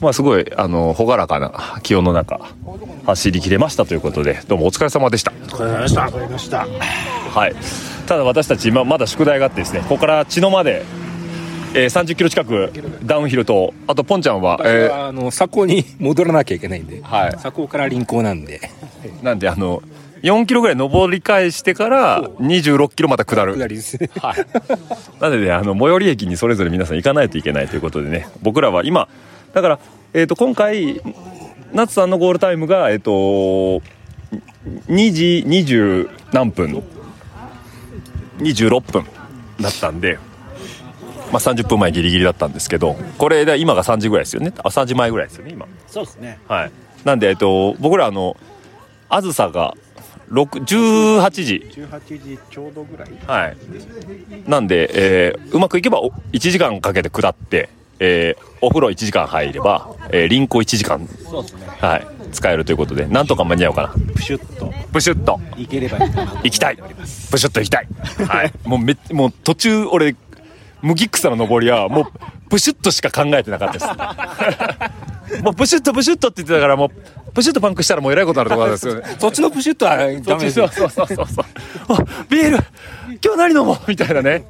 [0.00, 2.40] まあすごい、あの朗らかな気温の中、
[3.04, 5.32] 走り切れましたということで、どうもお疲れ様でした。
[5.32, 6.66] お疲れ様でしたわかりました
[7.32, 7.54] はい、
[8.06, 10.84] ただ私たち今まだ宿題があってですねここから茅野まで、
[11.74, 12.70] えー、30キロ近く
[13.04, 19.82] ダウンヒルとあとポンちゃんは、私えはあの鎖港に戻らなきゃいけないんで、はい鎖港から臨港なんでーなんであの
[20.22, 23.56] 4キロぐらい登り返してから26キロまた下る。
[23.56, 24.10] 下りですね。
[24.20, 24.46] はい、
[25.20, 29.08] なのでねあの最寄り駅にそれぞれ皆さん行かないといけないということでね僕らは今
[29.52, 29.78] だから、
[30.14, 31.00] えー、と今回
[31.72, 33.82] 夏さんのゴールタイムがえっ、と2
[35.12, 36.82] 時20何分。
[38.38, 39.06] 26分
[39.60, 40.18] だったんで、
[41.30, 44.52] まあ、30分前ギリギリだったんですけどこれで今が3時ぐらいですよね。
[44.58, 45.66] あ3時前ぐらいですよね今。
[45.86, 46.38] そうですね。
[46.48, 46.72] はい。
[47.04, 48.36] なんでえっ、と僕らあの
[49.08, 49.81] あずさが6
[50.32, 53.56] 18時18時ちょうどぐらいはい。
[54.48, 57.68] なんで、えーうまくいけばお1時間かけて下って、
[57.98, 64.14] えーお風呂1時間入れば、えー、臨行1時間、そうですねはい、使えるということで、なんとか間に合うかな。
[64.14, 66.76] プシュッとプシュッといければいいかなと行きたい。
[66.76, 67.88] プシュッと行きたい。
[68.26, 68.52] はい。
[68.64, 70.14] もうめ、もう途中俺、
[70.80, 72.04] 麦草の登りは、もう、
[72.52, 75.40] プシュッとしか考えてなかったです。
[75.42, 76.90] もうプシュッとプシュッとって言ってたから、も
[77.28, 79.02] う、プシュッとパンクしたらもうえらいことになるところなんですよね。
[79.18, 81.46] そっちのプシュッとはダメですよそうそうそうそうそう。
[81.96, 82.58] あビール
[83.24, 84.44] 今日何飲もうみたいなね。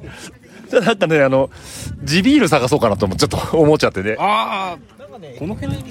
[0.69, 1.49] じゃなんかね、あの、
[2.03, 4.17] 地ビール探そうかなともちょっと思っちゃってね。
[4.19, 4.77] ああ
[5.39, 5.83] この辺に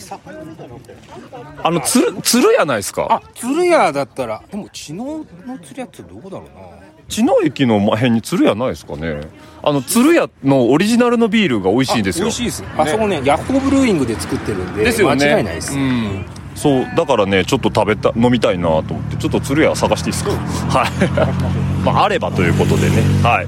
[1.62, 3.06] あの、つる、つるやないですか？
[3.08, 6.81] あ鶴屋だったらでも知能の鶴屋ってどこだろうな
[7.12, 9.20] 茅野駅の辺につるやないですかね。
[9.62, 12.24] あの、つるやのオリジナルのビールが美味しいんですよ。
[12.24, 15.26] 美味しいですあそこねヤッホーブルーイングで作ってるんでですよね。
[15.26, 16.24] 間違いないです、うん。
[16.54, 20.30] そう、だからね、ちょっと食べた、飲みたいなと思って、ちょっとつるや探していいですか。
[20.30, 21.84] はい。
[21.84, 23.02] まあ、あればということでね。
[23.22, 23.46] はい。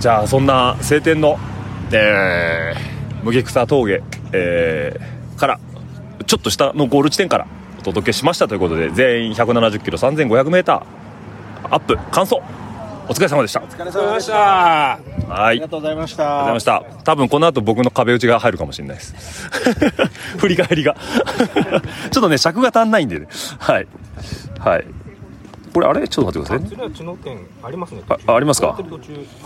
[0.00, 1.38] じゃあ、そんな晴天の、
[1.92, 5.60] えー、麦草峠、えー、から、
[6.26, 7.46] ちょっと下のゴール地点から
[7.80, 10.82] お届けしましたということで、全員170キロ3500メーター、
[11.70, 12.40] アップ、完走。
[13.08, 13.60] お疲れ様でした。
[13.60, 15.00] お疲れありがとうございましたはい。
[15.42, 17.02] ありがとうございましありがとうございたました。
[17.04, 19.48] 多分この後僕の壁打ちが入るかもしれないです。
[20.38, 20.94] 振り返りが。
[22.10, 23.26] ちょっとね、尺が足んないんでね。
[23.58, 23.86] はい。
[24.58, 24.84] はい。
[25.72, 26.68] これあれちょっと待ってくださいね。
[26.68, 28.76] 鶴屋知能店ありますねあありますか？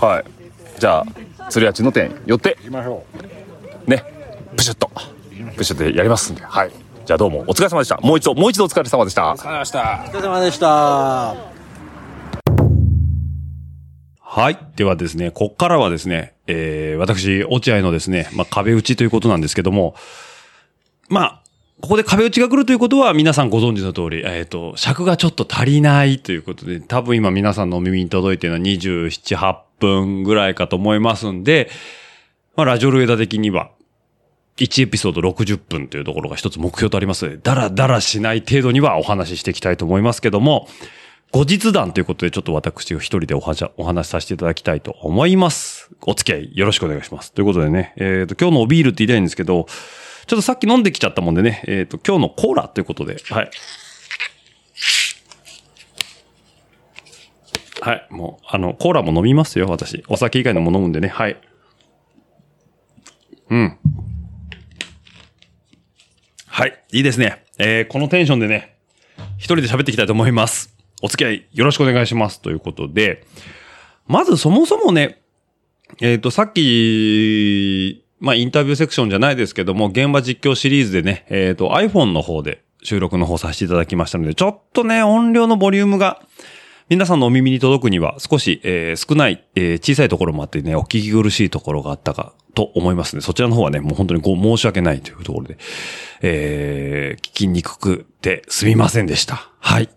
[0.01, 0.25] はい。
[0.79, 3.05] じゃあ、鶴屋地の店寄って、行きましょ
[3.87, 4.03] ね、
[4.57, 4.91] プシュッと、
[5.57, 6.43] プシュッとやりますんで。
[6.43, 6.71] はい。
[7.05, 7.99] じゃあどうもお疲れ様でした。
[7.99, 9.31] もう一度、もう一度お疲れ様でした。
[9.31, 11.54] ありがとうございましたうお疲れ様でした
[14.35, 14.59] はい。
[14.75, 19.95] ではですね、こっからはですね、えー、私、落合のですね、まあ、壁打ちということなんですけども、
[21.09, 21.43] まあ、
[21.81, 31.71] ここで壁打ちが来るということは皆さんご存知の通り、えっ、と、尺がちょっと足りないということで、多分今皆さんのお耳に届いているのは27、8分ぐらいかと思いますんで、
[32.57, 33.71] まあ、ラジオルエダ的には、
[34.57, 40.67] 1エピソード60分というところが一つ目標とありますので、だらだらしない程度にはお話ししていきたいと思いますけども、
[41.35, 45.91] 後日談ということで、ちょっと私が一人でお話お話しさせていただきたいと思います。
[46.03, 47.33] お付き合いよろしくお願いします。
[47.33, 49.67] ということでね、えっ、と、今日のおビールって言いたいんですけど、
[50.29, 53.51] ちょっとさっき飲んできちゃったもんでね、えっ、と、今日のコーラということで、はい。
[57.81, 60.05] はい、もう、あの、コーラも飲みますよ、私。
[60.07, 61.37] お酒以外のも飲むんでね、はい。
[63.51, 63.77] うん。
[66.47, 66.85] はい。
[66.93, 67.45] いいですね。
[67.59, 68.77] えー、このテンションでね、
[69.37, 70.74] 一人で喋っていきたいと思います。
[71.05, 72.41] お付き合いよろしくお願いします。
[72.41, 73.27] ということで、
[74.07, 75.21] まずそもそもね、
[76.01, 86.23] えっ、と、さっき、まあ、インタビューセクションじゃないですけども、現場実況シリーズでね、えっ、と、iPhone の方で収録の方させていただきましたので、ちょっとね、音量のボリュームが、
[86.89, 93.21] 皆さんのお耳に届くには少し、えー少ない、えー小さいところもあってね、お聞き苦しいところがあったかと思いますね。
[93.21, 95.59] そちらの方はね、もう本当にご申し訳ないというところで、
[96.23, 99.51] えー聞きにくくてすみませんでした。
[99.61, 99.91] はい。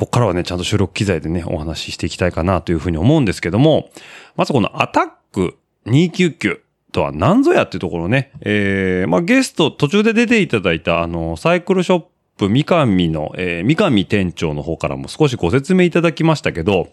[0.00, 3.90] ここからはね、ちゃんと収録機材でね、お話ししていきたいかなというふうに思うんですけども、
[4.34, 6.60] まずこのアタック299
[6.90, 12.04] とは何ぞやっていうところね、えー、まあゲスト途中で出ていただいたあの、サイクルショッ
[12.38, 16.88] プ三上の、えー、三上店長の方からも少しご説明いただきましたけど、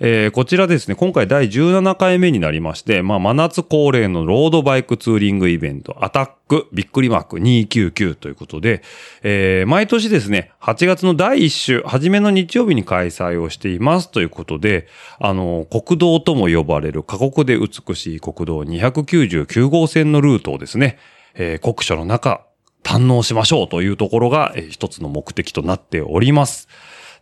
[0.00, 8.82] えーこちらですね、今回第17回目になりまして、まあ、真夏恒例のロードバイクツーリングイベント、アタックびっくりマーク299ということで、
[9.24, 14.86] えー毎年ですね、8月の第1週、初めの日曜日に開催をしていますということで、
[15.18, 20.98] あの、国道とも呼ばれる過酷で美しい国道299号線のルートをですね、
[21.34, 22.46] えー酷暑の中、
[22.84, 26.68] 堪能しましょうというところが、えー一つの目的となっております。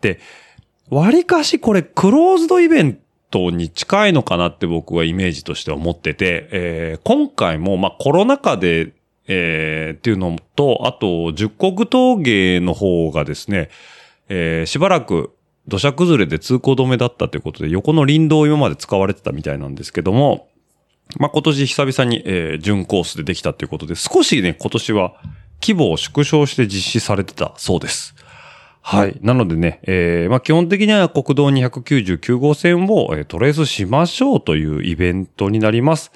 [0.02, 0.20] で、
[0.90, 2.98] 割かしこれクローズドイベン
[3.30, 8.92] トに近いのかなって僕はイメージとして思ってて、えー今回もまコロナ禍で、
[9.26, 13.68] えーっていうのと、あと十国峠の方がですね、
[14.28, 15.32] えーしばらく
[15.68, 20.48] 土砂崩れで通行止めだったということで、横の林道を今まで使われてたみたいなんですけども、
[21.18, 25.14] まあ、今年久々に、えー準コースでできたということで、少しね、今年は
[25.60, 28.14] 規模を縮小して実施されてたそうです。
[28.88, 29.18] はい。
[29.20, 36.12] なのでね、えーまあ、基本的には国道299号線を、えトレースしましょうというイベントになります。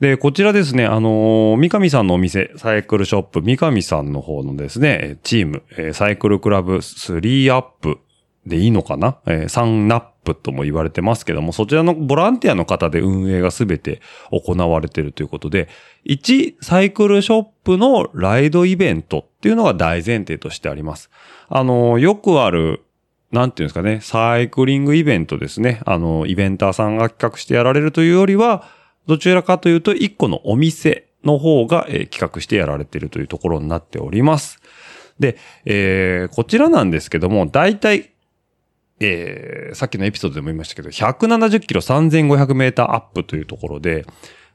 [0.00, 7.98] で、こちらですね、あのー三上さんのお店、サイクルショップ三上さんの方のですね、チーム、サイクルクラブ3アップ
[8.46, 14.00] でいいのかな、えー、3ナップとも言われてますけども、そちらのボランティアの方で運営がすべて
[14.30, 15.68] 行われているということで、
[16.06, 21.10] 1サイクルショップのライドイベントっていうのが大前提としてあります。
[21.48, 22.84] あのーよくある
[23.32, 25.80] なんていうんですかね、サイクリングイベントですね。
[25.86, 28.64] あの、イベンターさんが企画してやられるというよりは、
[29.06, 34.58] どちらかというと、一個のお店の方が、えー企画してやられているというところになっております。
[35.20, 38.10] で、えーこちらなんですけども、大体、
[39.00, 44.04] えーさっきのエピソードでも言いましたけど、170キロ3500メーターアップというところで、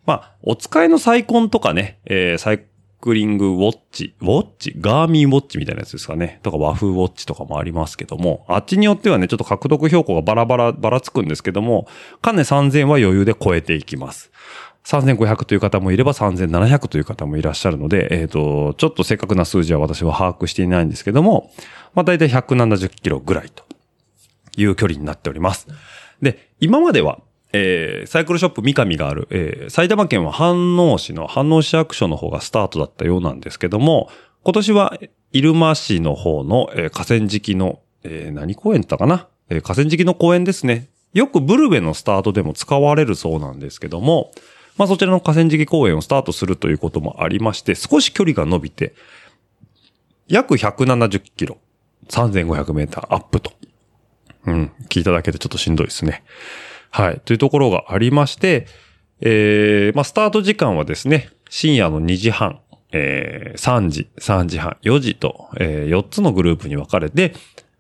[0.06, 2.66] まあ、お使いのサイコンとかね、えーサイ
[3.02, 4.74] クリングウォッチ、ウォッチ？
[4.80, 6.40] ガーミンウォッチみたいなやつですかね。
[6.42, 11.88] とか和風ウォッチとかもありますけども、あっちによってはね、ちょっと獲得標高がバラバラ、ばらつくんですけども、
[12.24, 14.32] かね3000は余裕で超えていきます。
[14.86, 21.52] 3500という方もいれば3700という方もいらっしゃるので、えっ、と、ちょっと正確な数字は私は把握していないんですけども、
[21.94, 23.65] まあ大体170キロぐらいと
[24.58, 25.68] いう距離になっております。
[26.22, 27.20] で、今までは、
[27.54, 34.10] えーサイクルショップ三上がある、えー埼玉県は飯能市の飯能市役所の方がスタートだったようなんですけども、
[34.44, 34.98] 今年は
[35.32, 40.90] 入間市の方の、えー河川敷の、えー何公園だったかな、えー河川敷の公園ですね。
[41.14, 44.32] よくブルベのスタートでも使われるそうなんですけども、
[44.78, 48.94] まあそちらの河川敷公園をスタートするということもありまして、少し距離が伸びて、
[50.28, 51.58] 約170キロ、
[52.10, 53.54] 3500メーターアップと。
[54.46, 56.24] うん、聞いただけでちょっとしんどいですね。
[56.92, 57.22] はい。
[57.26, 58.68] というところがありまして、
[59.22, 62.60] えー、まあ、スタート時間はですね、深夜の2時半、
[62.92, 67.34] えー、3時、3時半、4時と、えー、4つのグループに分かれて、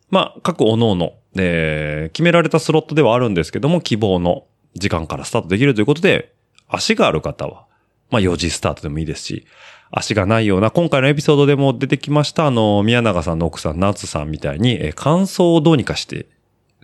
[0.09, 6.33] まあ、各各々、えー、決められたスロットではあるんですけども、希望の時間からスタートできるということで、
[6.67, 7.65] 足がある方は、
[8.09, 9.45] まあ、4時スタートでもいいですし、
[9.91, 16.27] 足がないような、今回のエピソードでも出てきました、あの、宮永さんの奥さん、夏さんみたいに、えー、乾燥をどうにかして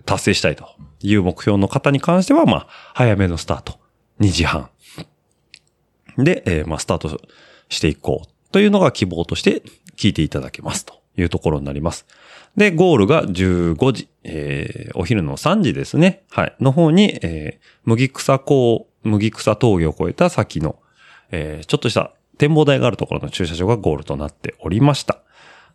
[0.04, 0.68] 達成したいと
[1.00, 3.78] いう目標の方に関しては、まあ、早めのスタート。
[4.20, 4.70] 2時半。
[6.18, 7.20] で、えーまあ、スタート
[7.68, 9.62] していこうというのが希望として
[9.96, 12.06] 聞いていただけますというところになります。
[12.56, 16.24] で、ゴールが15時、えーお昼の3時ですね。
[16.30, 16.54] はい。
[16.60, 20.76] の方に、えー麦草港、麦草峠を越えた先の、
[21.30, 25.18] えーちょっとした展望台があるところの駐車場がゴールとなっておりました。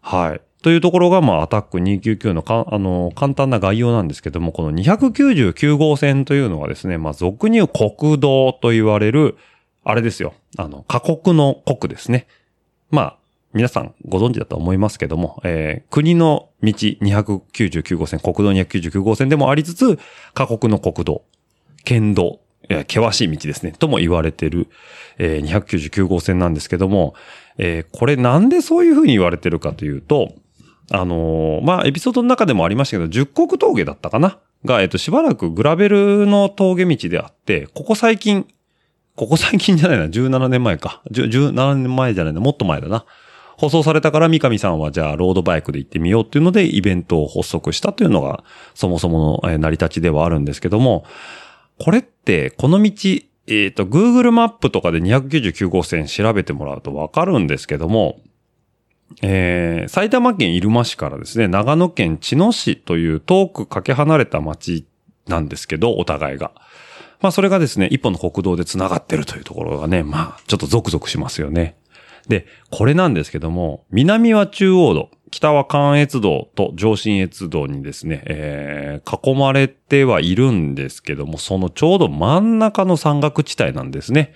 [0.01, 0.41] はい。
[0.63, 9.37] というところが、まあ、アタック299のか、あの、簡単な概要なんですけども、この299号線というのはですね、まあ、俗に言う国道と言われる、
[9.83, 10.33] あれですよ。
[10.57, 12.27] あの、過酷の国ですね。
[12.89, 13.17] まあ、
[13.53, 19.99] 皆さんご存知だと思いますけども、えー国の道299号線、国道299号線でもありつつ、
[20.33, 21.23] 過酷の国道、
[21.83, 22.39] 県道、
[22.69, 24.67] え険しい道ですね、とも言われてる、
[25.17, 27.15] えー299号線なんですけども、
[27.57, 30.33] えーこれなんでそういうふうに言われてるかというと、
[30.91, 34.39] あのーまあ、エピソードの中でもありましたけど、十国峠だったかな？
[34.65, 38.47] が、えっと、しばらくグラベルの峠道であって、ここ最近、
[39.15, 41.01] ここ最近じゃないな、17年前か。
[41.11, 43.05] 17年前じゃないな、もっと前だな。
[43.57, 48.43] 放送されたから三上さんはじゃあロードバイクで行ってみようっていうのでイベントを発足したというのが
[48.75, 51.05] そもそもの成り立ちではあるんですけども、
[51.79, 52.91] これってこの道、
[53.47, 58.19] えっ、と、Google マップとかで299号線調べてもらうとわかるんですけども、
[59.21, 64.85] えー埼玉県入間市からですね、長野県茅野市という遠くかけ離れた町
[65.27, 66.51] なんですけど、お互いが。
[67.21, 71.77] まあそれがですね、一本の国道で繋がってるというところがね、まあちょっとゾクゾクしますよね。
[72.27, 84.33] で、これなんですけども、南は中央道、北は関越道と上信越道にですね、えー囲まれてはいるんですけども、そのちょうど真ん中の山岳地帯なんですね。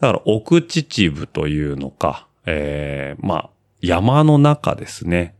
[0.00, 3.50] だから奥秩父というのか、えーまあ、
[3.86, 5.34] 山の中ですね。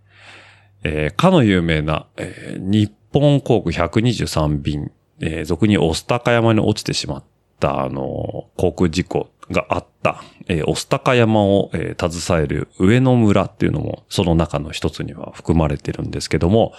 [0.83, 7.25] えーかの有名な、えー日本航空123便、えー俗に御巣鷹山に落ちてしまっ
[7.61, 16.73] た、あの航空事故があった、えー、御巣鷹山を、えー携える上野村っていうのも、その中の一つには含まれてるんですけども、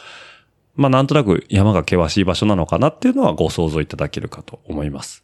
[0.75, 5.23] まあ、なんとなく山が険しい場所なのかなっていうのはご想像いただけるかと思います。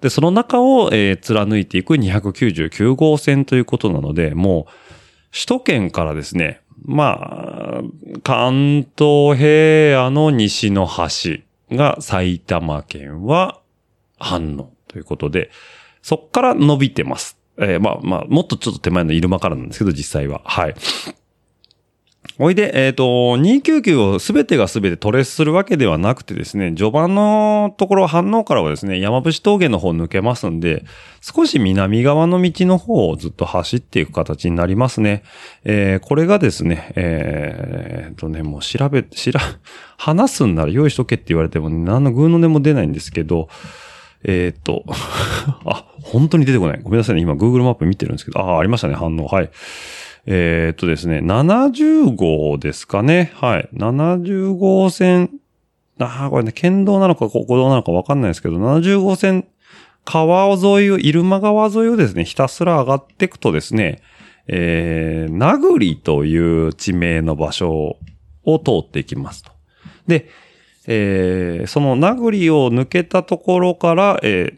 [0.00, 4.87] で、その中を、えー貫いていく299号線ということなので、もう、
[5.30, 7.82] 首都圏からですね、まあ、
[8.22, 13.60] 関東平野の西の端が埼玉県は
[14.18, 15.50] 反応ということで、
[16.02, 17.38] そっから伸びてます。
[17.60, 20.42] えーまあまあ、もっとちょっと手前の入間からなんですけど、実際は。
[20.44, 20.74] はい。
[22.40, 30.84] おいで、えっ、と、299をすべてがすべてトレースするわけではなくてですね、序盤のところ反応からはですね、山伏峠の方抜けますんで、
[31.20, 35.24] 少し南側の道の方をずっと走っていく形になりますね。
[35.64, 39.40] えーこれがですね、えー、とね、もう調べ、しら、
[39.98, 43.48] 話すんなら用意しとけって言われても、何の偶の音も出ないんですけど、
[44.24, 44.84] えっ、と、
[45.66, 46.80] あ、本当に出てこない。
[46.82, 47.22] ごめんなさいね。
[47.22, 49.26] 今 Google マップ見てるんですけど、ああ、ありましたね、反応。
[49.26, 49.50] はい。
[50.30, 53.32] えっ、とですね、70号ですかね。
[53.36, 53.68] はい。
[53.72, 55.30] 70号線、
[55.98, 59.48] ああ、これね、県道なのか国道なのかわかんないですけど、70号線、
[60.04, 64.02] 川沿いを、入間川沿いをですね、ひたすら上がっていくとですね、
[64.48, 67.96] えー、名栗という地名の場所
[68.44, 69.50] を通っていきますと。
[70.06, 70.28] で、
[70.86, 74.57] えーその名栗を抜けたところから、えー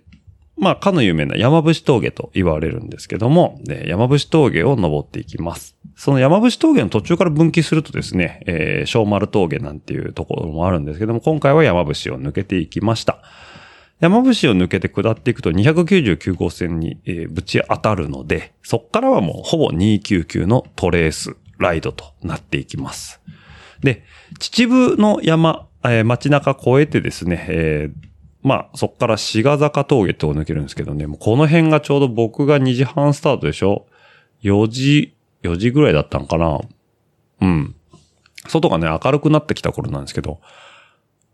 [0.61, 5.75] まあ、かの有名な山伏峠と言われるんですけども、山伏峠を登っていきます。
[5.97, 13.23] その山伏峠の途中から分岐するとですね、えー小丸峠なんていうところもあるんですけども、今回は山伏を抜けていきました。
[14.01, 23.23] 山伏を抜けて下っていくと299号線に、えーぶち当たるので、そっからはもうほぼ299のトレース、ライドとなっていきます。
[23.83, 24.05] で、
[24.39, 28.10] 秩父の山、えー街中越えてですね、えー
[28.43, 33.87] まあ、そっから志賀坂峠ってを抜けるんですけどね、もうこの辺がちょうど僕が2時半スタートでしょ
[34.43, 36.61] ?4 時、4時ぐらいだったんかな
[37.43, 37.75] うん。
[38.49, 40.41] 外がね、明るくなってきた頃なんですけど、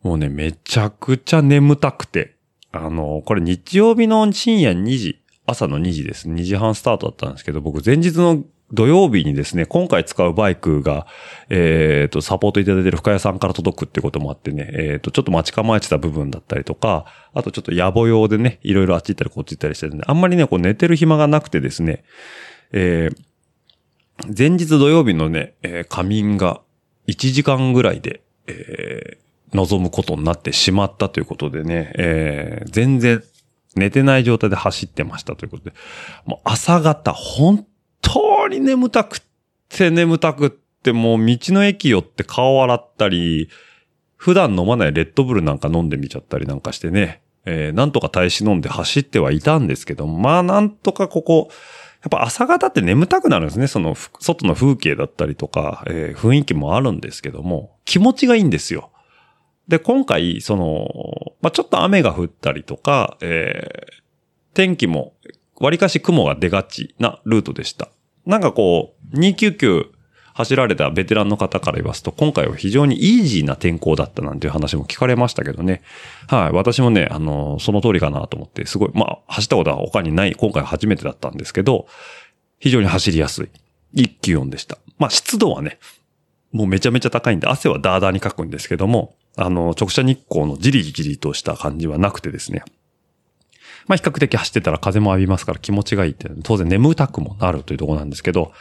[0.03, 2.37] もうね、めちゃくちゃ眠たくて、
[2.73, 6.29] あの、これ日曜日の深夜2時、朝の2時です。
[6.29, 11.07] 2時半スタートだったんですけど、僕前日の土曜日にですね、今回使うバイクが、
[11.51, 22.05] えっ、と、サポートいただいてる深谷さんから届くってこともあってね、えっ、と、ちょっと待ち構えてた部分だったりとか、あとちょっと野暮用でね、いろいろあっち行ったりこっち行ったりしてるんで、あんまりね、こう寝てる暇がなくてですね、
[22.73, 23.17] えー
[24.35, 26.63] 前日土曜日のね、えー仮眠が
[27.07, 33.23] 1時間ぐらいで、えー望むことになってしまったということでね、えー全然
[33.77, 35.73] 寝てない状態で走ってましたということで、
[36.25, 37.65] もう朝方本
[38.07, 39.21] 当に眠たくっ
[39.69, 43.49] て眠たくって、もう道の駅寄って顔洗ったり、
[44.16, 51.49] 普段飲まないレッドブルなんか飲んでみちゃったりなんかしてね、えーなんとか耐え忍んで走ってはいたんですけど、まあなんとかここ、
[52.03, 53.66] やっぱ朝方って眠たくなるんですね。
[53.66, 58.91] その外の風景だったりとか、えー雰囲気もあるんですけども、気持ちがいいんですよ。
[59.68, 60.89] で、今回、その、
[61.43, 64.07] まあ、ちょっと雨が降ったりとか、えー
[64.55, 65.12] 天気も、
[65.61, 67.91] 割かし雲が出がちなルートでした。
[68.27, 69.91] なんかこう、299
[70.37, 75.83] 走られたベテランの方から言わすと、今回は非常にイージーな天候だったなんていう話も聞かれましたけどね。
[76.29, 76.53] はい。
[76.53, 81.87] 私もね、あの、その通りかなと思って、すごい、まあ、走ったことは他にない、今回初めてだったんですけど、
[82.59, 83.49] 非常に走りやすい。
[83.95, 84.77] 一気温でした。
[84.99, 85.79] まあ、湿度はね、
[86.53, 92.62] もうめちゃめちゃ高いんで、汗はダーダーにかくんですけども、あの、直射日光のじりじりとした感じはなくてですね。
[93.87, 98.53] まあ比較的走ってたら風も浴びますから気持ちがいいって、当然眠たくもなるというところなんですけど、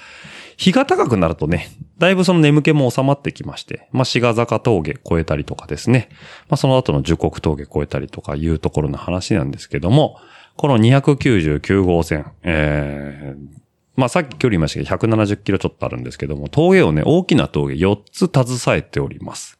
[0.57, 6.09] 日が高くなるとね、だいぶその眠気も収まってきまして、まあ、志賀坂峠越えたりとかですね、
[6.49, 10.17] まあ、その後の樹国峠越えたりとかいうところの話なんですけども、
[10.55, 13.59] この299号線、えー、
[13.95, 19.59] まあ、さっき距離言いましたけど、170キロちょっとあるんですけども、峠をね、大きな峠4つ携えております。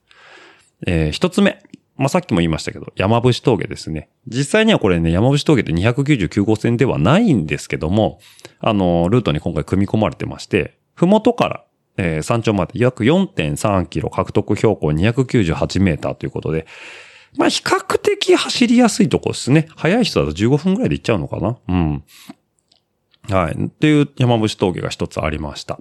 [0.87, 1.61] えー、一つ目。
[1.97, 4.09] まあ、さっきも言いましたけど、山伏峠ですね。
[4.27, 8.19] 実際にはこれね、山伏峠って299号線ではないんですけども、
[8.59, 11.65] あの、ルートに今回組み込まれてまして、ふもとから、
[11.97, 16.67] えー山頂まで約4.3キロ獲得標高298メーターということで、
[17.37, 19.67] まあ、比較的走りやすいとこですね。
[19.75, 21.57] 早い人だと15分ぐらいで行っちゃうのかな？
[21.67, 22.03] うん。
[23.29, 23.55] はい。
[23.65, 25.79] っていう山伏峠が一つありました。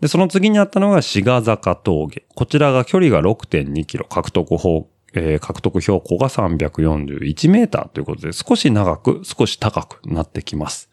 [0.00, 2.24] で、その次にあったのが志賀坂峠。
[2.34, 10.90] こちらが距離が6.2キロ、獲得方向、えー獲得標高が341メーターということで、少し長く、少し高くなってきます。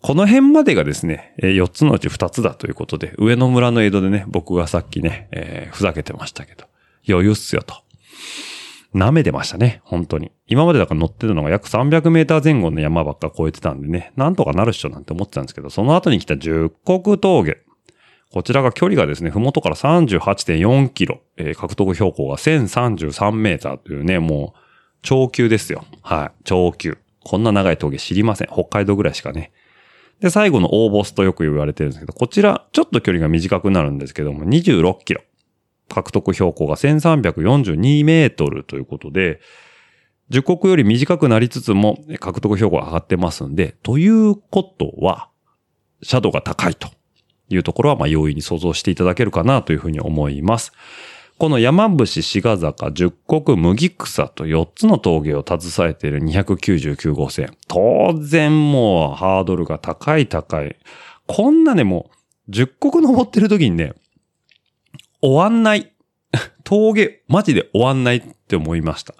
[0.00, 6.64] この辺までがですね、4つのうち2つだということで、上野村の江戸でね、僕がさっきね、えーふざけてましたけど、
[7.08, 7.74] 余裕っすよと。
[8.94, 10.32] 舐めてましたね、本当に。
[10.46, 17.58] 今までだから乗ってたのが約300メーター前後の山ばっか越えてたんでね、なんとかなるっしょなんて思ってたんですけど、その後に来た十国峠。
[18.32, 24.58] こちらが距離がですね、ふもとから38.4キロ、えー獲得標高が1033メーターというね、もう、
[25.02, 25.84] 長級ですよ。
[26.00, 26.96] はい、長級。
[27.24, 28.48] こんな長い峠知りません。
[28.50, 29.52] 北海道ぐらいしかね。
[30.20, 35.20] で、最後の大ボスとよく言われてるんですけど、こちら、ちょっと距離が短くなるんですけども、26キロ。
[35.90, 39.40] 獲得標高が1342メートルということで、
[40.30, 45.28] 十国より短くなりつつも獲得標高が上がってますんで、ということは、
[46.02, 46.88] シャドウが高いと
[47.54, 50.72] いうところは、まあ、容易に想像していただけるかなというふうに思います。
[51.38, 57.56] この山伏志賀坂十国麦草と4つの峠を携えている299号線。
[57.66, 60.76] 当然もうハードルが高い高い。
[61.26, 62.16] こんなねもう
[62.48, 63.94] 十国登ってる時にね、
[65.20, 65.92] 終わんない。
[66.64, 69.14] 峠、マジで終わんないって思いました。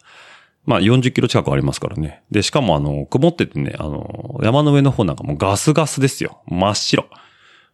[0.64, 2.22] まあ40キロ近くありますからね。
[2.30, 6.42] で、しかもあの、曇っててね、あの、山の上の方なんかもうガスガスですよ。
[6.46, 7.08] 真っ白。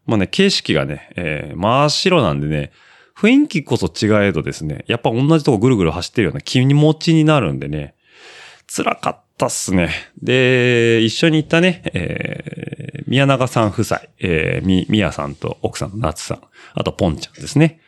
[0.09, 2.73] まあね、景色がね、えー真っ白なんでね、
[3.17, 7.95] 雰囲気こそ違えどですね、やっぱ同じとこぐるぐる走ってるような気持ちになるんでね、
[8.75, 9.91] 辛かったっすね。
[10.21, 12.69] で、一緒に行ったね、えー
[13.07, 16.41] 宮永さん夫妻、えーみ、宮さんと奥さんの夏さん、
[16.75, 17.81] あとポンちゃんですね。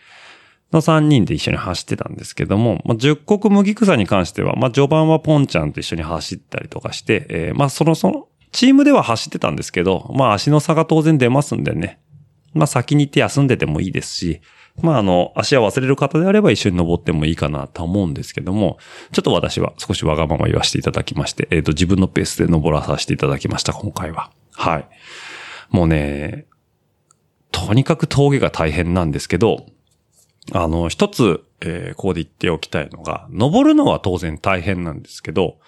[0.73, 11.99] の3人で一緒に走ってたんですけども、まあ、十国麦草に関しては、まあ、序盤はポンちゃんと一緒に走ったりとかして、えーまあ、その、その、チームでは走ってたんですけど、まあ、足の差が当然出ますんでね。
[12.55, 14.41] まあ、先に行って休んでてもいいですし、
[14.83, 18.79] まあ、あの、足は忘れる方であれば一緒に登ってもいいかなと思うんですけども、
[19.13, 24.31] ちょっと私は少しわがまま言わせていただきまして、えっ、と、自分のペースで登らさせていただきました、今回は。
[24.53, 24.89] はい。
[25.71, 26.47] もうね、
[27.53, 29.67] とにかく峠が大変なんですけど、
[30.53, 35.59] あの、一つ、えーここで言っておきたいのが、登るのは当然大変なんですけど、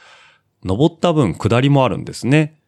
[0.64, 2.61] 登った分下りもあるんですね。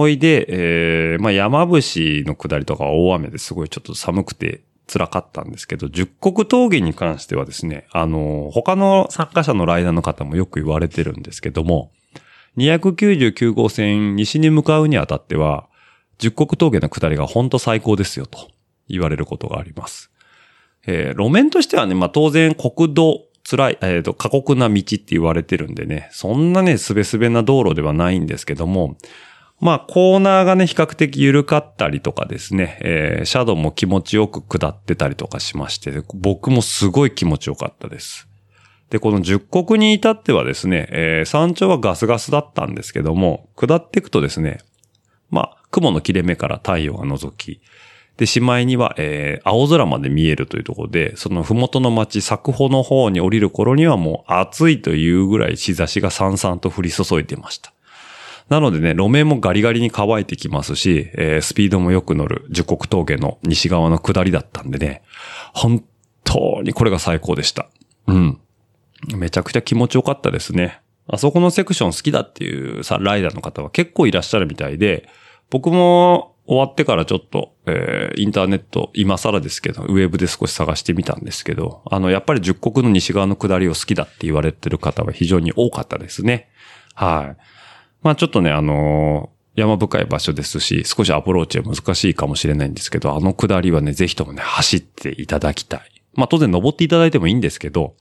[0.00, 1.76] ほいで、えーまあ、山伏
[2.26, 11.92] の下りとか大雨ですごいちょっと寒くて辛かったんですけど、十国峠に関してはですね、あの、他の参加者のライダーの方もよく言われてるんですけども、
[12.56, 15.68] 299号線西に向かうにあたっては、
[16.16, 18.48] 十国峠の下りが本当最高ですよと
[18.88, 20.10] 言われることがあります。
[20.86, 28.96] えー路面としてはね、まあ当然国道、辛い、えっ、と、過酷な道って言われてるんでね、そんなね、すべすべな道路ではないんですけども、
[29.60, 38.26] まあコーナーがね、比較的緩かったりとかですね、えーシャドウも気持ちよく下ってたりとかしまして、僕もすごい気持ちよかったです。
[38.88, 44.60] で、この十国に至ってはですね、えー山頂はガスガスだったんですけども、下っていくとですね、
[45.30, 47.60] まあ、雲の切れ目から太陽が覗き、
[48.16, 57.74] で、しまいには、えー青空まで見えるというところで、そのふもとの町、作保の方に降りる頃にはもう暑いというぐらい日差しがさんさんと降り注いでました。
[58.50, 65.02] なのでね、路面もガリガリに乾いてきますし、えースピードもよく乗る樹国峠の西側の下りだったんでね、
[65.54, 65.84] 本
[66.24, 67.68] 当にこれが最高でした。
[68.08, 68.40] うん。
[69.16, 70.80] めちゃくちゃ気持ちよかったですね。
[71.06, 75.08] あそこのセクション好きだっていうさ、ライダーの方は結構いらっしゃるみたいで、
[75.48, 86.48] 僕も終わってからちょっと、えーインターネット、今更ですけど、ウェブで少し探してみたんですけど、あの、やっぱり十国の西側の下りを好きだって言われてる方は非常に多かったですね。
[86.94, 87.59] はい。
[88.02, 96.02] まあちょっとね、あのー山深い場所ですし、少しアプローチは難しいかもしれないんですけど、あの下りはね、ぜひともね、走っていただきたい。
[96.14, 97.96] まあ当然登っていただいてもいいんですけど、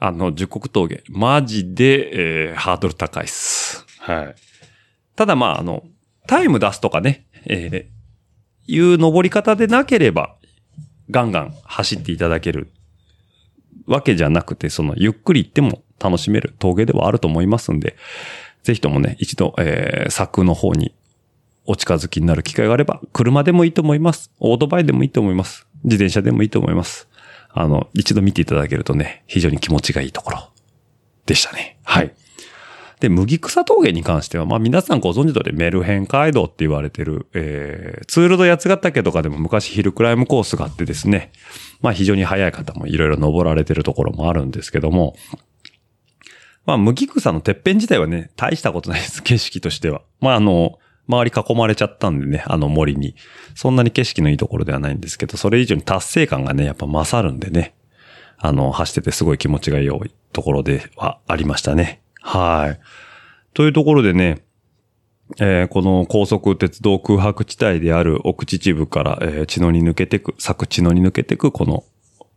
[0.00, 3.86] あの、十国峠、マジで、えーハードル高いっす。
[4.00, 4.34] はい。
[5.14, 5.84] ただまあ、あの、
[6.26, 7.92] タイム出すとかね、えー
[8.66, 10.36] いう登り方でなければ、
[11.10, 12.72] ガンガン走っていただける
[13.86, 17.96] わけじゃなくて、その、ゆっくり行っても楽しめる峠ではあると思いますんで、
[18.62, 20.94] ぜひともね、一度、えー、柵の方に
[21.64, 24.30] お近づきになる機会があれば、車でもいいと思います。
[24.40, 25.66] オートバイでもいいと思います。
[25.84, 27.08] 自転車でもいいと思います。
[27.50, 30.48] あの、一度見ていただけるとね、非常に気持ちがいいところ
[31.26, 31.78] でしたね。
[31.84, 32.14] はい。
[33.00, 41.32] で、麦草峠に関しては、まあ皆さんご存知通りメルヘン街道って言われてる、えー、ツールド八ヶ岳とかでも昔ヒルクライムコースがあってですね、
[41.80, 45.16] まあ非常に速い方もいろいろ登られてるところもあるんですけども、
[46.66, 50.02] まあ麦草のてっぺん自体はね、大したことないです、景色としては。
[50.20, 53.14] まああの、周り囲まれちゃったんでね、あの森に。
[53.54, 57.74] そんなに景色のいいところではないんですけど、それ以上に達成感がね、やっぱ勝るんでね。
[58.38, 62.02] あの、走っててすごい気持ちが良いところではありましたね。
[62.20, 62.80] はい。
[63.54, 64.42] というところでね、
[65.38, 71.84] えーこの高速鉄道空白地帯である奥秩父から、えー血野に抜けてく、佐久血野に抜けてくこの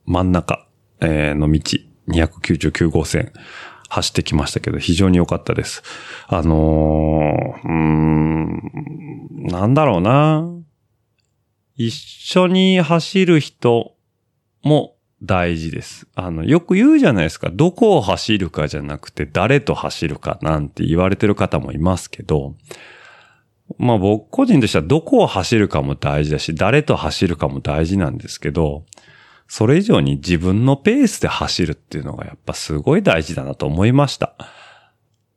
[0.06, 0.68] 真ん中、
[1.02, 1.62] えーの道、
[2.08, 3.32] 299号線、
[3.90, 5.84] 走ってきましたけど、非常に良かったです。
[6.28, 8.62] あのー、うーん、
[9.44, 10.50] なんだろうな。
[11.76, 13.96] 一緒に走る人
[14.64, 16.08] も大事です。
[16.16, 17.50] あの、よく言うじゃないですか。
[17.52, 22.56] どこを走るかじゃなくて、誰と走るかなんて言われてる方もいますけど、
[23.78, 28.86] まあ僕個人としてはどこを走るかも大事だし、誰と走るかも大事なんですけど、
[29.48, 34.36] それ以上に自分のペースで走るっていうのがやっぱすごい大事だなと思いました。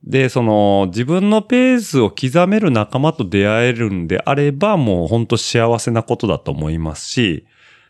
[0.04, 7.46] で、その自分のペースを刻める仲間と出会えるんであればもう本当幸せなことだと思いますし、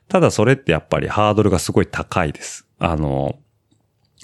[0.08, 2.66] ただそれってやっぱりハードルがすごい高いです。
[2.78, 3.38] あの、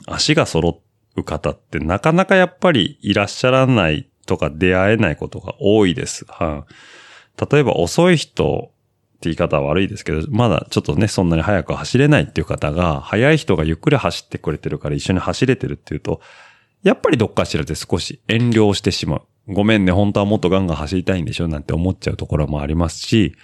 [0.07, 0.83] 足が揃
[1.17, 6.25] う方ってなかなかやっぱりいらっしゃらないとか出会えないことが多いです。
[6.29, 7.47] はい。
[7.51, 8.73] 例えば遅い人
[9.25, 16.21] 言い方は悪いですけど、まだちょっとね、そんなに速く走れないっていう方が、速い人がゆっくり走ってくれてるから一緒に走れてるっていうと、
[16.83, 19.23] やっぱりどっかしらで少し遠慮してしまう。
[19.49, 23.35] ごめんね、本当はもっとガンガン走りたいんでしょなんて思っちゃうところもありますし、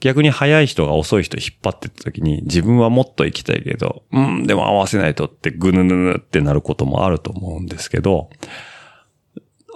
[0.00, 8.30] 逆に速い人が遅い人引っ張ってった時に自分はもっと行きたいけど、うん、でも合わせないとってぐぬぬぬってなることもあると思うんですけど、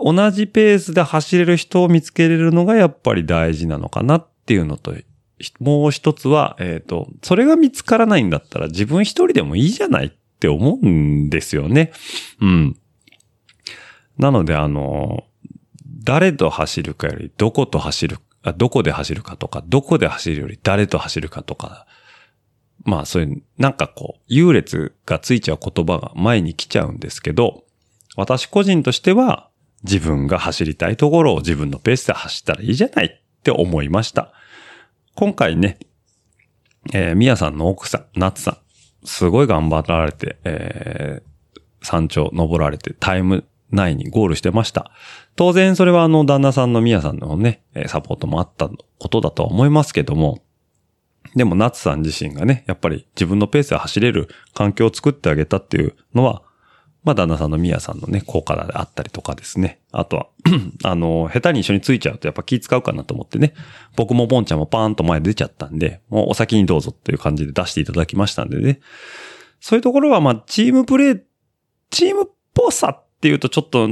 [0.03, 4.95] 同じペースで走れる人を見つけれるのがやっぱり大事なのかなっていうのと、
[5.61, 11.93] もう一つは、えっ、と、それが見つからないんだったら自分一人でもいいじゃないって思うんですよね。
[12.41, 12.77] うん。
[14.19, 15.25] なので、あの、
[16.05, 21.87] 誰と走るかよりどこと走るあどこで走るかとか、どこで走るより誰と走るかとか、
[22.85, 27.65] まあそういう、なんかこう、優劣がついちゃう言葉が前に来ちゃうんですけど、
[28.17, 29.49] 私個人としては、
[29.83, 34.33] 自分が走りたいところを自分のペースで走ったらいいじゃないって思いました。
[35.15, 35.79] 今回ね、
[36.93, 44.91] えー、みやさんの奥さん、なつさん、すごい頑張られて、えー、山頂登られてタイム内にゴールしてました。
[45.37, 50.43] 当然それはあの旦那さんのみやさんのね、サポートもあったことだとは思いますけども、
[51.35, 56.43] でも、ナツさん自身がね、やっぱり自分のペースで走れる環境を作ってあげたっていうのは、
[57.05, 59.81] まあ、旦那さんのミヤさんのね、効果であったりとかですね。
[59.93, 60.27] あとは、
[60.83, 63.53] あの、下手に一緒についちゃうとやっぱ気使うかなと思ってね。
[63.95, 68.81] 僕もポンちゃんもパーンと前出ちゃったんで、もうお先にどうぞっていう感じで出していただきましたんでね。
[69.61, 71.23] そういうところは、まあ、チームプレー、
[71.91, 73.89] チームっぽさっていうとちょっと、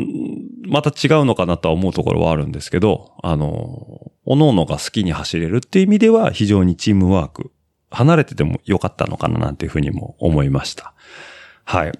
[0.67, 7.51] また違うのかなとは思うところはあるんですけど、あの、各々が好きに走れるっていう意味では非常にチームワーク、
[7.91, 10.95] 離れてても良かったのかななんていうふうにも思いました。
[11.65, 11.93] はい。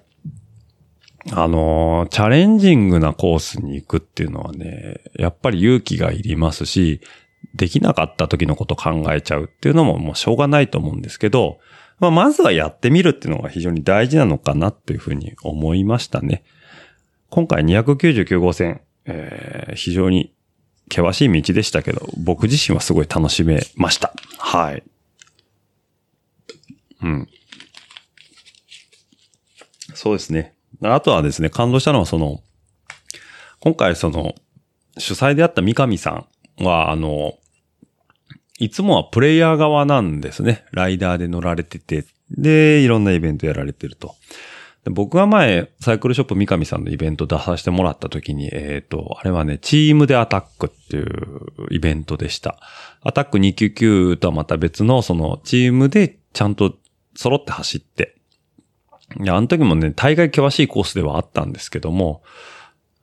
[1.31, 7.01] あのチャレンジングなコースに行くっていうのはね、やっぱり勇気がいりますし、
[7.55, 11.59] できなかった時のこと考えちゃうっていうのももうしょうがないと思うんですけど、
[11.99, 16.43] まあ、まずはやってみるっていうのが非常に大事なのかなっていうふうに思いましたね。
[17.29, 20.33] 今回299号線、えー非常に
[20.91, 24.13] 険しい道でしたけど、僕自身はすごい楽しめました。
[24.37, 24.83] はい。
[27.01, 27.27] うん。
[29.93, 30.53] そうですね。
[30.83, 32.41] あとはですね、感動したのはその、
[33.59, 34.35] 今回その、
[34.97, 36.27] 主催であった三上さ
[36.59, 37.33] んは、あの、
[38.59, 40.65] いつもはプレイヤー側なんですね。
[40.71, 44.15] ライダーで乗られてて、で、いろんなイベントやられてると。
[44.85, 52.59] 僕が前、サイクルショップ三上さんのイベント出させてもらった時に、えっ、と、あれはね、チームでアタックっていうイベントでした。
[53.01, 56.75] アタック299とはまた別の、その、チームでちゃんと
[57.15, 58.17] 揃って走って、
[59.21, 62.23] いや、あの時もね、大概険しいコースではあったんですけども、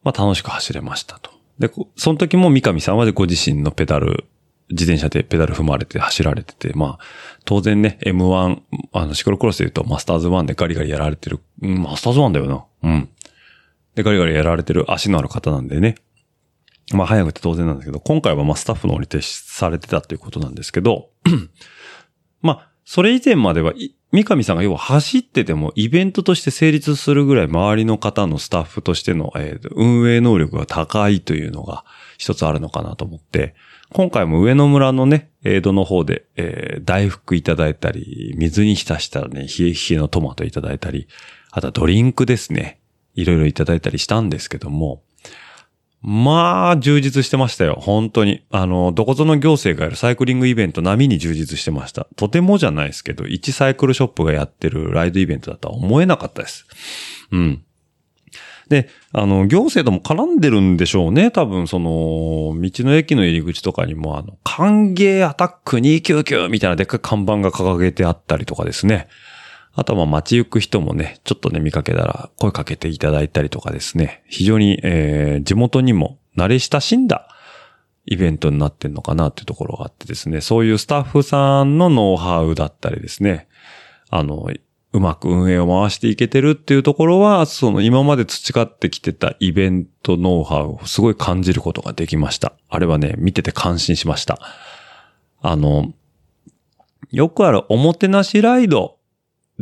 [0.03, 1.31] まあ楽しく走れましたと。
[1.59, 4.25] で、その時も三上さんはご自身のペダル、
[4.71, 7.05] 自転車でペダル踏まれて走られてて、まあ、
[7.45, 8.61] 当然ね、M1、
[8.93, 12.65] あの、シクロクロスで言うとマスターズ1でガリガリやられてる、うん、マスターズ1だよな。
[12.83, 13.09] うん。
[13.95, 15.97] で、ガリガリやられてる足のある方なんでね。
[16.93, 21.11] まあ、早くて当然なんですけど、今回はまあ、スタッフの方に提出されてたということなんですけど、
[22.43, 23.75] まあ、それ以前までは、
[24.13, 31.85] 三上さんが要は走っててもイベントとして成立するぐらい周りの方のスタッフとしての、えー運営能力が高いというのが
[32.19, 33.55] 一つあるのかなと思って、
[33.93, 41.07] 今回も上野村のね、江戸の方で、えー大福いただいたり、水に浸したらね、冷え冷えのトマトいただいたり、
[41.53, 42.81] あとはドリンクですね。
[43.15, 45.03] いろいろいただいたりしたんですけども、
[46.03, 47.77] まあ、充実してましたよ。
[47.79, 48.43] 本当に。
[48.51, 52.07] あの、どこぞの行政がやるサイクリングイベント並みに充実してました。
[52.17, 56.67] とてもじゃないですけど、一サイクルショップがやってるライドイベントだとは思えなかったです。
[57.33, 57.63] うん。
[58.71, 61.31] で、あの、行政とも絡んでるんでしょうね。
[61.31, 69.09] 多分、その、道の駅の入り口とかにも、あの、歓迎アタック299みたいなでっかい看板が掲げてあったりとかですね。
[69.73, 77.29] あとは街行く人もね、ちょっとね見かけたら声かけていただいたりとかですね、非常に、えー地元にも慣れ親しんだ
[78.07, 83.49] イベントになってんのかなっていうところがあってですね、そういうスタッフさんのノウハウだったりですね、
[84.09, 84.51] あの、
[84.93, 92.55] うまく運営を回していけてるっていうところは、その今まで培ってきてたイベントノウハウをすごい感じることができました。
[92.69, 94.39] あれはね、見てて感心しました。
[95.43, 95.93] あの、
[97.13, 98.97] よくあるおもてなしライド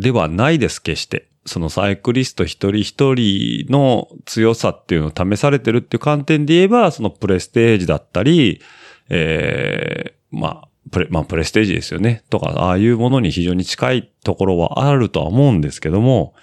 [0.01, 1.28] ではないです、決して。
[1.46, 8.61] そのサイクリスト一人一人の強さっていうのを試されてるっていう観点で言えば、そのプレステージだったり、
[9.09, 12.22] ええまあ、プレ、まあ、プレステージですよね。
[12.30, 16.34] とか、ああいうものに非常に近いところはあるとは思うんですけども、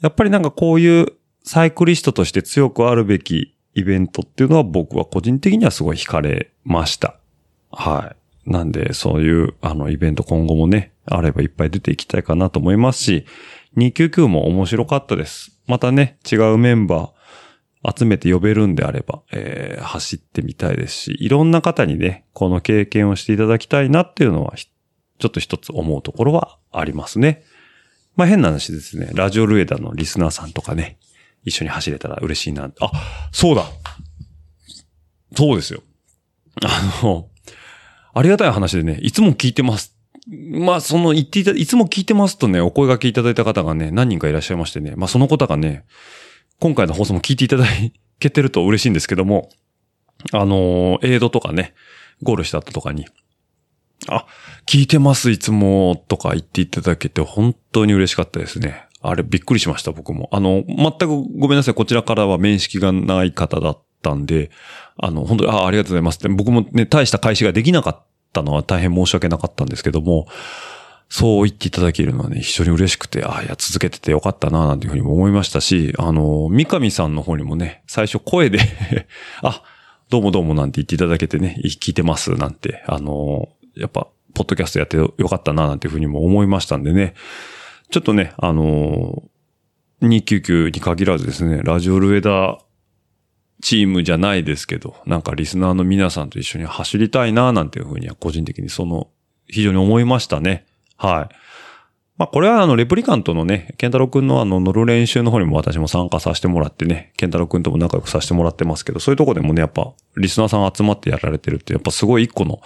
[0.00, 1.06] やっぱりなんかこういう
[1.44, 7.16] サイクリストとして強くあるべきイベントっていうのは僕は個人的にはすごい惹かれました。
[7.70, 8.23] はい。
[8.46, 13.26] なんで、そういう、あの、イベント今後もね、あればいっぱい出ていきたいかなと思いますし、
[13.76, 15.58] 299も面白かったです。
[15.66, 27.44] またね、違うメンバー集めて呼べるんであれば、えー走ってみたいですし、いろんな方にね、この経験をしていただきたいなっていうのは、ちょっと一つ思うところはありますね。
[28.16, 29.10] まあ変な話ですね。
[29.14, 30.98] ラジオルエダのリスナーさんとかね、
[31.44, 32.70] 一緒に走れたら嬉しいな。
[32.80, 32.92] あ、
[33.32, 33.64] そうだ
[35.36, 35.82] そうですよ。
[36.62, 37.28] あの、
[38.14, 39.96] ありがたい話でね、いつも聞いてます。
[40.28, 45.84] まあ、その言っていた、いつも聞いてますとね、お声掛けいただいた方がね、何人かいらっしゃいましてね、まあその方がね、
[46.60, 47.66] 今回の放送も聞いていただ
[48.18, 49.50] けてると嬉しいんですけども、
[50.32, 51.74] あのーエイドとかね、
[52.22, 53.06] ゴールした後とかに、
[54.08, 54.26] あ、
[54.66, 58.86] 聞いてます、いつも、とか言っていただけて本当に嬉しかったですね。
[59.00, 60.28] あれ、びっくりしました、僕も。
[60.32, 61.08] あの、全く
[61.38, 64.50] ごめんなさい、こちらからは面識がない方だったんで、
[64.96, 66.16] あの、本当に、あありがとうございます。
[66.16, 70.26] って、僕もね、大した開始ができなかったのは大変申し訳なかったんですけども、
[71.08, 78.58] そう言っていただけるのはね、非常に嬉しくて、ああ、いや、続けててよかったな、なんていうふうにも思いましたし、あの、三上さんの方にもね、最初声で
[79.42, 79.62] あ、
[80.10, 87.14] どうもどうもなんて言っていただけてね、聞いてますなんて、あの、やっぱ、ポッドキャストやってよかったな、なんていうふうにも思いましたんでね、
[87.90, 89.22] ちょっとね、あの、
[90.02, 92.58] 299に限らずですね、ラジオルエダー
[93.64, 99.08] チームじゃないですけど、なんかリスナーの皆さんと一緒に走りたいな、なんていうふうには個人的にその、
[99.48, 100.66] 非常に思いましたね。
[100.98, 101.34] はい。
[102.18, 112.60] まあ、これはあの、レプリカントのね、ケンタロウくんのあの、乗る練習の方にも私も参加させてもらってね、ケンタロウくんとも仲良くさせてもらってますけど、そういうとこでもね、やっぱ、リスナーさん集まってやられてるって、やっぱすごい一個の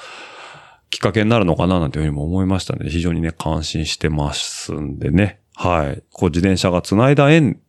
[0.90, 2.90] きっかけになるのかな、なんていうふうにも思いましたね。
[2.90, 5.38] 非常にね、感心してますんでね。
[5.54, 6.02] はい。
[6.12, 7.60] こう、自転車が繋いだ縁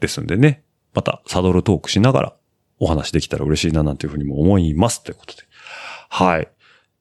[0.00, 0.64] ですんでね、
[0.94, 2.36] また、サドルトークしながら、
[2.82, 5.04] お話できたら嬉しいな、なんていうふうにも思います。
[5.04, 5.42] ということで。
[6.08, 6.48] はい。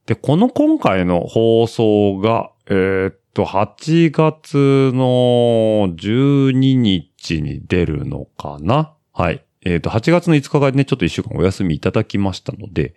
[0.05, 8.93] で、この今回の放送が、えーっと、8月の12日に出るのかな？
[9.11, 9.43] はい。
[9.63, 12.93] えーっと、8月の5日がね、ちょっと1週間お休みいただきましたので、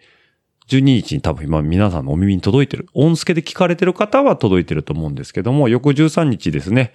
[0.68, 2.88] 12日に多分今皆さんのお耳に届いてる。
[2.94, 6.92] 音助で聞かれてる方は届いてると思うんですけども、翌13日ですね、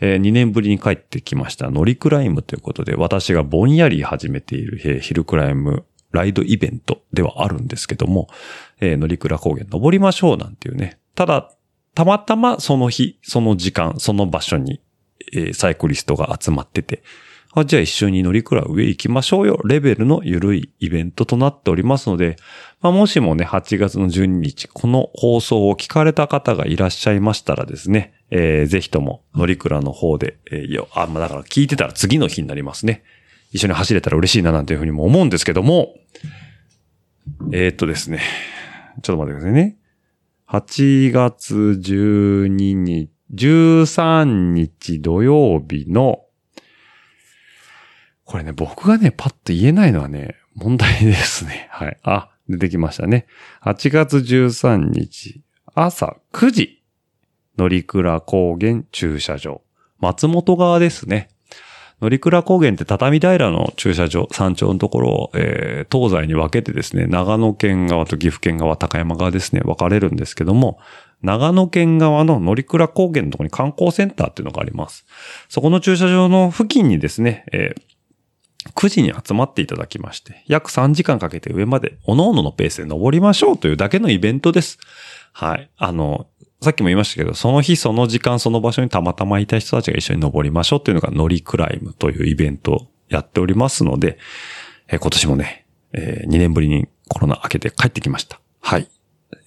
[0.00, 8.28] えー2年ぶりに帰ってきました、乗りクライムということで、私がぼんやり始めている、えーヒルクライムライドイベントではあるんですけども、
[8.80, 10.98] えー乗り倉高原登りましょうなんていうね。
[11.14, 11.50] ただ、
[11.94, 14.80] たまたまその日、その時間、その場所に、
[15.32, 17.02] えーサイクリストが集まってて、
[17.58, 19.58] あじゃあ一緒に乗り倉上行きましょうよ。
[19.64, 22.36] レベルの緩いイベントとなっておりますので、
[22.82, 33.02] まあ、もしもね、8月の12日、この放送を聞かれた方がいらっしゃいましたらですね、えーぜひとも乗り倉の方で、えーいやあ、まあだから聞いてたら次の日になりますね。
[33.52, 35.94] 一緒に走れたら嬉しいななんていうふうにも思うんですけども、
[37.52, 38.20] えー、っとですね、
[39.02, 39.76] ちょっと待ってくださいね。
[40.48, 46.24] 8月12日、13日土曜日の、
[48.24, 51.68] これね、僕がね、パッと言えないのはね、問題ですね。
[51.70, 51.98] はい。
[52.02, 53.26] あ、出てきましたね。
[53.62, 55.42] 8月13日、
[55.74, 56.75] 朝9時、
[57.56, 59.62] 乗倉高原駐車場。
[59.98, 61.28] 松本側ですね。
[62.00, 70.78] 乗倉高原って畳平の駐車場、山頂のところを、えー、東西に分けてですね、長野県側と岐阜県側、高山側ですね、分かれるんですけども、
[71.22, 75.06] 長野県側の乗倉高原のところに観光センターっていうのがあります。
[75.48, 77.96] そこの駐車場の付近にですね、えー
[78.74, 84.78] 9時に集まっていただきまして、約3時間かけて上まで、各々のペースで登りましょうというだけのイベントです。
[85.32, 85.70] はい。
[85.76, 86.26] あの、
[86.62, 94.18] さっきも言いましたけど、その日その時間その場所にたまたまいた人たちが一緒に登りましょうっていうのが乗りクライムというイベントをやっておりますので、
[94.88, 98.40] えー今年もね、え2年ぶりにコロナ明けて帰ってきました。
[98.60, 98.88] はい。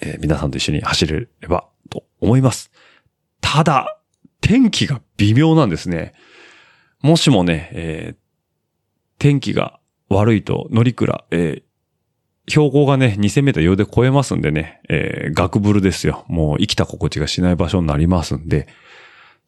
[0.02, 2.72] えー皆さんと一緒に走れればと思います。
[3.42, 4.00] ただ、
[4.42, 6.14] 天気が微妙なんですね。
[7.02, 8.16] もしもね、えー
[9.18, 11.64] 天気が悪いと乗鞍、えー
[12.50, 16.26] 標高がね、2000メーター余で超えますんでね、えー、ガクブルですよ。
[16.28, 18.68] もう生きた心地がしない場所になりますんで、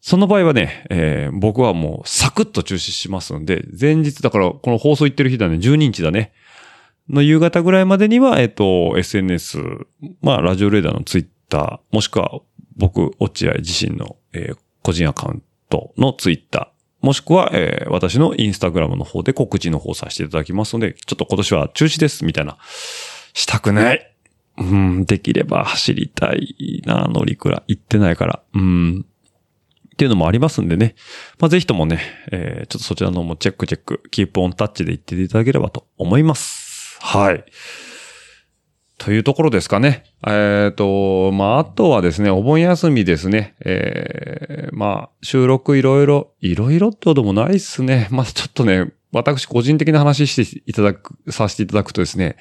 [0.00, 6.32] その場合はね、えー僕はもうサクッと中止しますんで、前日だから、この放送行ってる日だね、12日だね。
[7.08, 9.58] の夕方ぐらいまでには、えっ、と、SNS、
[10.20, 12.40] まあ、ラジオレーダーのツイッター、もしくは
[12.76, 16.71] 僕、落合自身の、えー個人アカウントのツイッター、
[17.02, 22.56] もしくは、えー私のインスタグラムの方で告知の方させていただきますので、ちょっと今年は中止です、みたいな。
[23.34, 24.14] したくない。
[24.58, 27.62] うん、できれば走りたいな、乗りくら。
[27.66, 28.42] 行ってないから。
[28.54, 29.04] うん。
[29.92, 30.94] っていうのもありますんでね。
[31.38, 32.00] まあ、ぜひともね、
[32.30, 36.98] えーちょっとそちらの方もチェックチェック、キープオンタッチで行っていただければと思います。
[37.00, 37.44] はい。
[39.04, 40.04] というところですかね。
[40.24, 43.56] えっ、と、まあ、あとはですね、お盆休みですね。
[43.64, 48.06] えーまあ、収録いろいろ、いろいろってこともないっすね。
[48.14, 52.36] まあ、ちょっとね、私個人的な話していただく、させていただくとですね、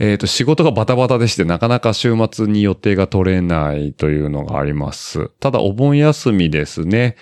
[0.00, 5.30] えっ、と、仕事がバタバタでして、なかなか週末に予定が取れないというのがあります。
[5.38, 7.14] ただ、お盆休みですね。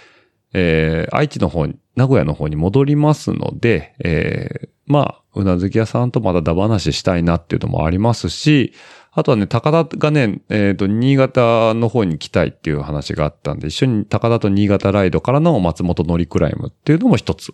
[0.54, 8.72] えー愛知の方に、名古屋の方に戻りますので、えーまあ、うなずき屋さんとまだダ話したいなっていうのもありますし、
[9.12, 17.52] あとはね、高田がね、えっ、と、新潟の方に来たいっていう話があったんで、一緒に高田と新潟ライドからの松本乗りクライムっていうのも一つ、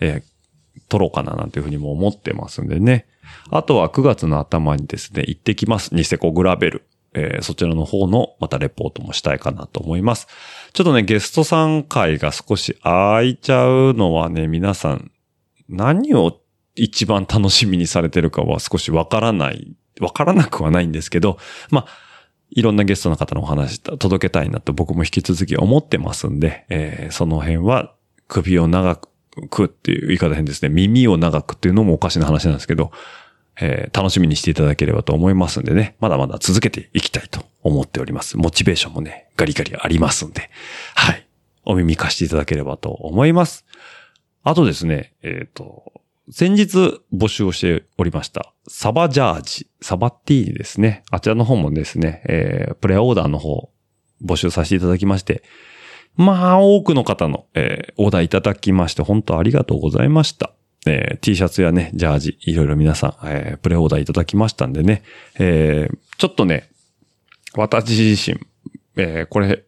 [0.00, 0.38] えー
[0.88, 3.06] 取ろうかななんていうふうにも思ってますんでね。
[3.50, 5.94] あとは9月の頭にですね、行ってきます。
[5.94, 6.84] ニセコグラベル。
[7.14, 10.28] えーそちらの方のまたレポートもしたいかなと思います。
[10.72, 15.10] ちょっとね、ゲストさん会が少し空いちゃうのはね、皆さん、
[15.68, 16.40] 何を
[16.74, 21.38] 一番楽しみにされてるかは少しわからない、わからなくはないんですけど、
[21.70, 21.86] まあ、
[22.50, 27.94] いろんなゲストの方のお話届けたいなと僕も引き続き思ってますんで、えーその辺は
[28.26, 28.96] 首を長
[29.50, 30.68] くっていう言い方変ですね。
[30.68, 32.90] 耳を長くっていうのもおかしな話なんですけど、
[33.60, 38.36] えー楽しみにしていただければと思いますんでね、まだまだ続けていきたいと思っております。
[38.36, 40.50] モチベーションもね、ガリガリありますんで、
[40.94, 41.26] はい。
[41.64, 43.66] お耳貸していただければと思います。
[44.42, 45.92] あとですね、えっ、と、
[46.30, 51.02] 先日募集をしておりました、サバジャージ、サバティーですね。
[51.10, 53.70] あちらの方もですね、えープレオーダーの方、
[54.24, 55.42] 募集させていただきまして、
[56.16, 60.52] まあ、多くの方の、えーオーダーいただきまして、本当ありがとうございました。
[60.88, 65.02] えー T シャツやね、ジャージ、いろいろ皆さん、えープレオーダーいただきましたんでね、
[65.38, 66.70] えーちょっとね、
[67.54, 68.40] 私自身、
[68.96, 69.64] えーこれ、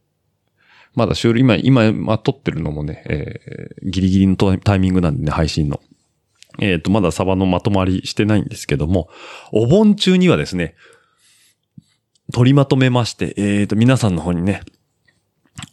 [0.94, 5.80] まだ収録、今、今、まあ、撮ってるのもね、えーギリギリのタイミングなんでね、配信の。
[6.58, 9.08] えっ、と、まだサバのまとまりしてないんですけども、
[9.52, 10.74] お盆中にはですね、
[12.32, 14.62] 取りまとめまして、えっ、と、皆さんの方にね、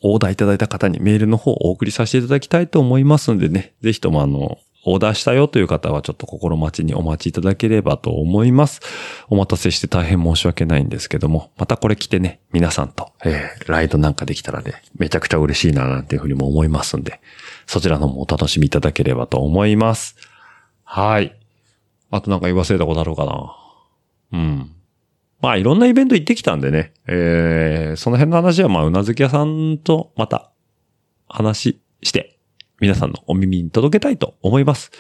[0.02, 4.60] オーダーいただいた方にメールの方をお送りさせていただきたいと思いますんでね、ぜひともあの、
[4.90, 8.80] オーダーしたよという方はちょっと心待ちにお待ちいただければと思います。
[9.28, 17.20] お待たせして大変申し訳ないんですけども、またこれ来てね、皆さんと、えーライドなんかできたらね、めちゃくちゃ嬉しいななんていうふうにも思いますんで、
[17.66, 20.16] そちらのもお楽しみいただければと思います。
[20.86, 21.38] はい。
[22.10, 23.56] あとなんか言い忘れたことあるかな？
[24.32, 24.72] うん。
[25.42, 30.50] まあいろんなイベント行ってきたんでね、えー、その辺の話はまあうなずき屋さんとまた
[31.28, 32.37] 話して、
[32.80, 34.92] 皆さんのお耳に届けたいと思います。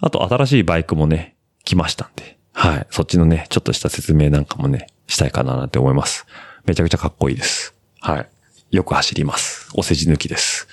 [0.00, 2.86] あと新しいバイクもね、来ましたんで、はい。
[2.90, 6.26] そっちのね、ちょっとした説明なんかもね、したいかななんて思います。
[6.66, 7.74] めちゃくちゃかっこいいです。
[8.00, 8.28] はい。
[8.70, 9.70] よく走ります。
[9.74, 10.68] お世辞抜きです。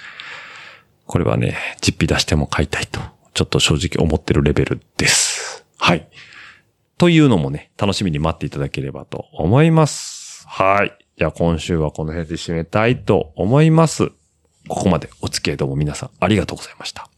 [1.05, 2.99] これはね、実費出しても買いたいと、
[3.33, 5.65] ちょっと正直思ってるレベルです。
[5.77, 6.07] はい。
[6.97, 10.45] というのもね、楽しみに待っていただければと思います。
[10.47, 10.97] はい。
[11.17, 14.11] じゃあ今週はこの辺で締めたいと思います。
[14.69, 17.09] ここまでお付き合いどうも皆さんありがとうございました。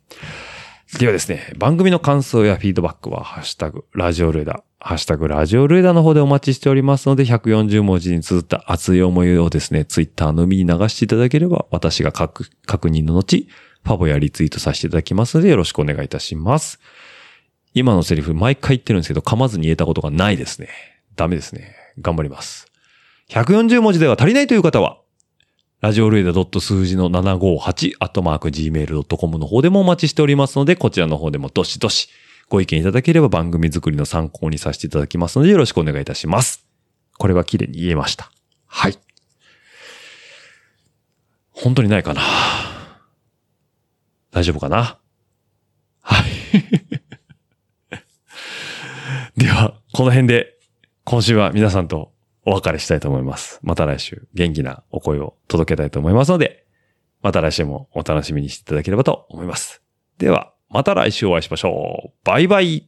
[0.97, 13.47] ではですね、番組の感想やフィードバックは、ハッシュタグ、ラジオルエダ、ハッシュタグ、ラジオルエダの方でお待ちしておりますので、140文字に綴った熱い思いをですね、ツイッターの海に流していただければ、私が確確認の後、
[13.85, 16.79] ファボやリツイートさせていただきますので、よろしくお願いいたします。
[17.73, 20.67] 今のセリフ、毎回言ってるんですけど、噛まずに言えたことがないですね。
[21.15, 21.73] ダメですね。
[22.01, 22.67] 頑張ります。
[23.29, 25.00] 140文字では足りないという方は、
[25.81, 32.07] ラジオルエダ数字の758アットマーク gmail.com の方でもお待ちしておりますので、こちらの方でもどしどし
[32.49, 36.67] ご意見いただければ番組作りの参考にさせていただきますので、よろしくお願いいたします。
[37.17, 38.31] これは綺麗に言えました。
[38.67, 38.99] はい。
[41.49, 42.21] 本当にないかな
[44.29, 44.99] 大丈夫かな
[46.03, 46.23] はい。
[49.35, 50.59] では、この辺で
[51.05, 52.11] 今週は皆さんと
[52.45, 53.59] お別れしたいと思います。
[53.61, 56.65] また来週元気なお声を届けたいと思いますので、
[57.21, 59.81] また来週もお楽しみにしていただければと思います。
[60.17, 62.11] では、また来週お会いしましょう。
[62.23, 62.87] バイバイ。